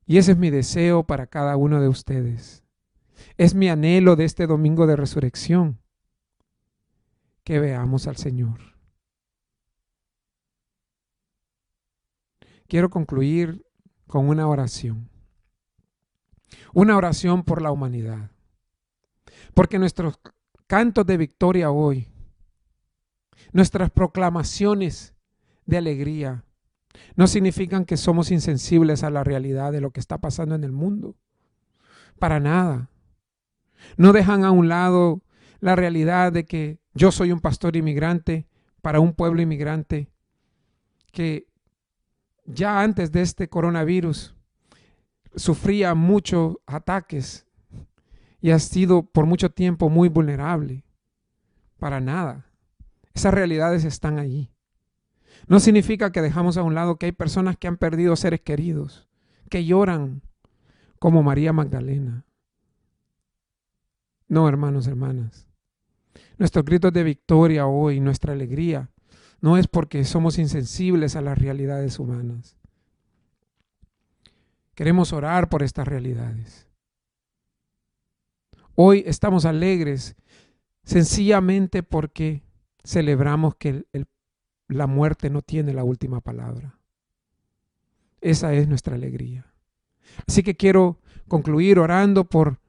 Y 0.06 0.17
ese 0.17 0.32
es 0.32 0.38
mi 0.38 0.49
deseo 0.49 1.04
para 1.04 1.28
cada 1.28 1.56
uno 1.56 1.80
de 1.80 1.88
ustedes. 1.88 2.63
Es 3.38 3.54
mi 3.54 3.69
anhelo 3.69 4.15
de 4.15 4.25
este 4.25 4.47
domingo 4.47 4.88
de 4.88 4.95
resurrección, 4.95 5.80
que 7.43 7.60
veamos 7.60 8.08
al 8.08 8.17
Señor. 8.17 8.60
Quiero 12.67 12.89
concluir 12.89 13.65
con 14.08 14.28
una 14.28 14.47
oración. 14.47 15.10
Una 16.73 16.97
oración 16.97 17.43
por 17.43 17.62
la 17.62 17.71
humanidad. 17.71 18.32
Porque 19.54 19.78
nuestros 19.78 20.19
cantos 20.65 21.06
de 21.06 21.17
victoria 21.17 21.69
hoy, 21.69 22.08
nuestras 23.52 23.91
proclamaciones 23.91 25.13
de 25.65 25.78
alegría, 25.78 26.45
no 27.15 27.28
significan 27.28 27.86
que 27.86 27.97
somos 27.97 28.32
insensibles 28.32 29.04
a 29.04 29.10
la 29.10 29.23
realidad 29.23 29.71
de 29.71 29.82
lo 29.82 29.91
que 29.91 29.99
está 29.99 30.19
pasando 30.19 30.56
en 30.56 30.63
el 30.63 30.71
mundo. 30.71 31.15
Para 32.17 32.39
nada. 32.39 32.89
No 33.97 34.13
dejan 34.13 34.43
a 34.43 34.52
un 34.52 34.67
lado 34.67 35.21
la 35.60 35.75
realidad 35.75 36.32
de 36.32 36.45
que 36.45 36.80
yo 36.93 37.12
soy 37.12 37.32
un 37.32 37.39
pastor 37.39 37.75
inmigrante 37.75 38.47
para 38.82 38.99
un 38.99 39.13
pueblo 39.13 39.41
inmigrante 39.41 40.10
que 41.12 41.47
ya 42.45 42.82
antes 42.82 43.12
de 43.12 43.21
este 43.21 43.49
coronavirus 43.49 44.36
sufría 45.36 45.93
muchos 45.95 46.58
ataques 46.65 47.45
y 48.41 48.52
ha 48.52 48.60
sido 48.60 49.04
por 49.04 49.25
mucho 49.25 49.52
tiempo 49.52 49.89
muy 49.89 50.10
vulnerable. 50.10 50.86
Para 51.78 51.99
nada. 51.99 52.45
Esas 53.13 53.34
realidades 53.34 53.86
están 53.86 54.19
allí. 54.19 54.52
No 55.49 55.59
significa 55.59 56.12
que 56.12 56.21
dejamos 56.21 56.57
a 56.57 56.63
un 56.63 56.75
lado 56.75 56.97
que 56.97 57.07
hay 57.07 57.12
personas 57.12 57.57
que 57.57 57.67
han 57.67 57.77
perdido 57.77 58.15
seres 58.15 58.39
queridos, 58.39 59.09
que 59.49 59.65
lloran 59.65 60.21
como 60.99 61.23
María 61.23 61.51
Magdalena. 61.53 62.23
No, 64.27 64.47
hermanos, 64.47 64.85
hermanas. 64.85 65.47
Nuestros 66.38 66.63
gritos 66.63 66.93
de 66.93 67.03
victoria 67.03 67.65
hoy, 67.65 67.99
nuestra 67.99 68.33
alegría, 68.33 68.91
no 69.41 69.57
es 69.57 69.67
porque 69.67 70.03
somos 70.03 70.38
insensibles 70.38 71.15
a 71.15 71.21
las 71.21 71.39
realidades 71.39 71.97
humanas. 71.97 72.55
Queremos 74.75 75.13
orar 75.13 75.49
por 75.49 75.63
estas 75.63 75.88
realidades. 75.88 76.67
Hoy 78.75 79.03
estamos 79.07 79.45
alegres 79.45 80.15
sencillamente 80.83 81.81
porque 81.81 82.43
celebramos 82.83 83.55
que 83.55 83.85
la 84.69 84.88
muerte 84.88 85.29
no 85.29 85.41
tiene 85.41 85.73
la 85.73 85.84
última 85.84 86.21
palabra. 86.21 86.77
Esa 88.21 88.53
es 88.53 88.67
nuestra 88.67 88.95
alegría. 88.95 89.51
Así 90.27 90.43
que 90.43 90.55
quiero 90.55 90.99
concluir 91.27 91.79
orando 91.79 92.23
por 92.23 92.60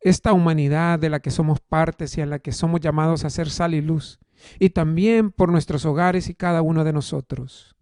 esta 0.00 0.32
humanidad 0.32 0.98
de 0.98 1.10
la 1.10 1.20
que 1.20 1.30
somos 1.30 1.60
partes 1.60 2.16
y 2.16 2.20
a 2.20 2.26
la 2.26 2.38
que 2.38 2.52
somos 2.52 2.80
llamados 2.80 3.24
a 3.24 3.30
ser 3.30 3.50
sal 3.50 3.74
y 3.74 3.82
luz, 3.82 4.18
y 4.58 4.70
también 4.70 5.30
por 5.30 5.50
nuestros 5.50 5.84
hogares 5.84 6.28
y 6.28 6.34
cada 6.34 6.62
uno 6.62 6.84
de 6.84 6.92
nosotros. 6.92 7.76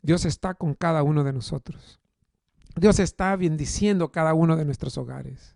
Dios 0.00 0.24
está 0.24 0.54
con 0.54 0.74
cada 0.74 1.02
uno 1.04 1.22
de 1.22 1.32
nosotros. 1.32 2.00
Dios 2.74 2.98
está 2.98 3.36
bendiciendo 3.36 4.10
cada 4.10 4.34
uno 4.34 4.56
de 4.56 4.64
nuestros 4.64 4.98
hogares. 4.98 5.54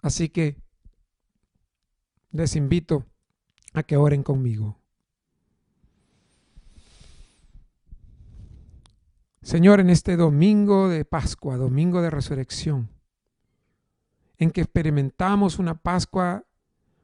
Así 0.00 0.30
que 0.30 0.56
les 2.32 2.56
invito 2.56 3.06
a 3.72 3.82
que 3.82 3.96
oren 3.96 4.22
conmigo. 4.22 4.76
Señor, 9.42 9.80
en 9.80 9.90
este 9.90 10.16
domingo 10.16 10.88
de 10.88 11.04
Pascua, 11.04 11.56
domingo 11.56 12.02
de 12.02 12.10
resurrección, 12.10 12.90
en 14.38 14.50
que 14.50 14.60
experimentamos 14.60 15.58
una 15.58 15.74
Pascua 15.74 16.44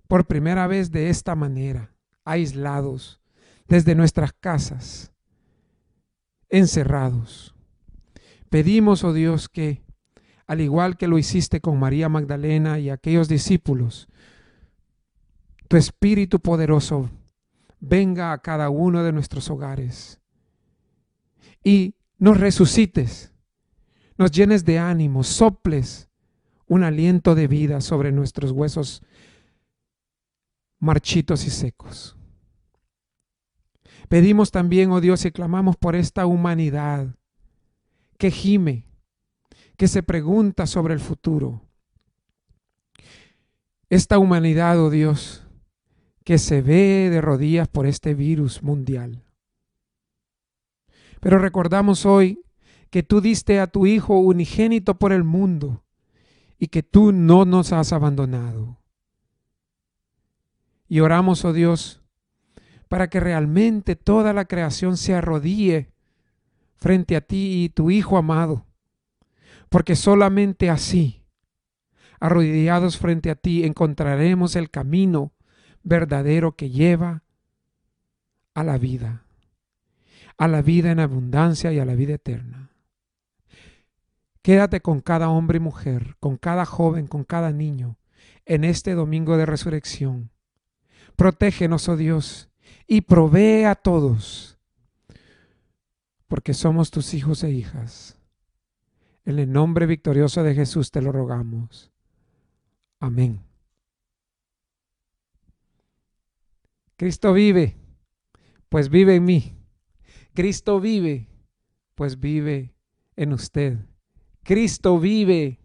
por 0.07 0.27
primera 0.27 0.67
vez 0.67 0.91
de 0.91 1.11
esta 1.11 1.35
manera, 1.35 1.95
aislados 2.25 3.21
desde 3.69 3.95
nuestras 3.95 4.33
casas, 4.33 5.13
encerrados. 6.49 7.55
Pedimos, 8.49 9.03
oh 9.03 9.13
Dios, 9.13 9.49
que, 9.49 9.83
al 10.47 10.61
igual 10.61 10.97
que 10.97 11.09
lo 11.09 11.19
hiciste 11.19 11.61
con 11.61 11.79
María 11.79 12.09
Magdalena 12.09 12.79
y 12.79 12.91
aquellos 12.91 13.29
discípulos, 13.29 14.09
tu 15.69 15.77
Espíritu 15.77 16.41
poderoso 16.41 17.11
venga 17.81 18.33
a 18.33 18.39
cada 18.39 18.71
uno 18.71 19.03
de 19.03 19.13
nuestros 19.13 19.51
hogares 19.51 20.21
y 21.63 21.95
nos 22.19 22.39
resucites, 22.39 23.33
nos 24.17 24.31
llenes 24.31 24.65
de 24.65 24.79
ánimo, 24.79 25.23
soples 25.23 26.09
un 26.67 26.85
aliento 26.85 27.35
de 27.35 27.47
vida 27.47 27.81
sobre 27.81 28.13
nuestros 28.13 28.51
huesos 28.51 29.03
marchitos 30.79 31.47
y 31.47 31.51
secos. 31.51 32.17
Pedimos 34.09 34.51
también, 34.51 34.93
oh 34.93 35.01
Dios, 35.01 35.25
y 35.25 35.33
clamamos 35.33 35.77
por 35.77 35.97
esta 35.97 36.27
humanidad 36.27 37.17
que 38.19 38.31
gime, 38.31 38.87
que 39.77 39.89
se 39.89 40.03
pregunta 40.03 40.67
sobre 40.67 40.95
el 40.95 41.01
futuro. 41.01 41.63
Esta 43.91 44.19
humanidad, 44.19 44.81
oh 44.81 44.91
Dios, 44.91 45.46
que 46.27 46.39
se 46.39 46.61
ve 46.61 47.09
de 47.09 47.21
rodillas 47.21 47.69
por 47.69 47.87
este 47.87 48.13
virus 48.13 48.65
mundial. 48.65 49.23
Pero 51.21 51.39
recordamos 51.39 52.05
hoy 52.05 52.43
que 52.91 53.05
tú 53.05 53.21
diste 53.21 53.61
a 53.61 53.69
tu 53.69 53.87
Hijo 53.87 54.19
unigénito 54.19 54.99
por 54.99 55.13
el 55.13 55.23
mundo 55.23 55.85
y 56.59 56.67
que 56.67 56.83
tú 56.83 57.13
no 57.13 57.45
nos 57.45 57.73
has 57.73 57.93
abandonado. 57.93 58.81
Y 60.89 60.99
oramos, 60.99 61.45
oh 61.45 61.53
Dios, 61.53 62.03
para 62.89 63.09
que 63.09 63.21
realmente 63.21 63.95
toda 63.95 64.33
la 64.33 64.47
creación 64.47 64.97
se 64.97 65.15
arrodille 65.15 65.93
frente 66.75 67.15
a 67.15 67.21
ti 67.21 67.63
y 67.63 67.69
tu 67.69 67.93
Hijo 67.93 68.19
amado, 68.19 68.67
porque 69.69 69.95
solamente 69.95 70.71
así, 70.71 71.23
arrodillados 72.19 72.99
frente 72.99 73.31
a 73.31 73.37
ti, 73.37 73.63
encontraremos 73.63 74.57
el 74.57 74.71
camino 74.71 75.36
verdadero 75.87 76.57
que 76.57 76.69
lleva 76.69 77.23
a 78.55 78.65
la 78.65 78.77
vida, 78.77 79.25
a 80.37 80.49
la 80.49 80.61
vida 80.61 80.91
en 80.91 80.99
abundancia 80.99 81.73
y 81.73 81.79
a 81.79 81.85
la 81.85 81.95
vida 81.95 82.15
eterna. 82.15 82.73
Quédate 84.43 84.81
con 84.81 85.01
cada 85.01 85.29
hombre 85.29 85.59
y 85.59 85.61
mujer, 85.61 86.17
con 86.19 86.37
cada 86.39 86.67
joven, 86.67 87.07
con 87.07 87.23
cada 87.23 87.53
niño, 87.53 87.99
en 88.45 88.65
este 88.65 88.95
domingo 88.95 89.37
de 89.37 89.47
resurrección. 89.47 90.31
Protégenos, 91.15 91.89
oh 91.89 91.97
Dios, 91.97 92.51
y 92.89 93.03
provee 93.03 93.65
a 93.65 93.77
todos, 93.77 94.59
porque 96.27 96.53
somos 96.53 96.91
tus 96.91 97.15
hijos 97.15 97.45
e 97.45 97.51
hijas. 97.51 98.19
En 99.25 99.39
el 99.39 99.53
nombre 99.53 99.87
victorioso 99.87 100.43
de 100.43 100.55
Jesús 100.55 100.91
te 100.91 101.01
lo 101.01 101.13
rogamos. 101.13 101.93
Amén. 102.99 103.46
Cristo 106.97 107.33
vive, 107.33 107.77
pues 108.69 108.89
vive 108.89 109.17
en 109.17 109.25
mí. 109.25 109.57
Cristo 110.35 110.81
vive, 110.81 111.29
pues 111.95 112.21
vive 112.21 112.75
en 113.17 113.33
usted. 113.33 113.79
Cristo 114.43 114.99
vive, 114.99 115.61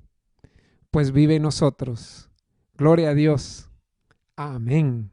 pues 0.89 1.12
vive 1.12 1.36
en 1.36 1.44
nosotros. 1.44 2.30
Gloria 2.76 3.12
a 3.12 3.13
Dios. 3.13 3.70
Amén. 4.36 5.12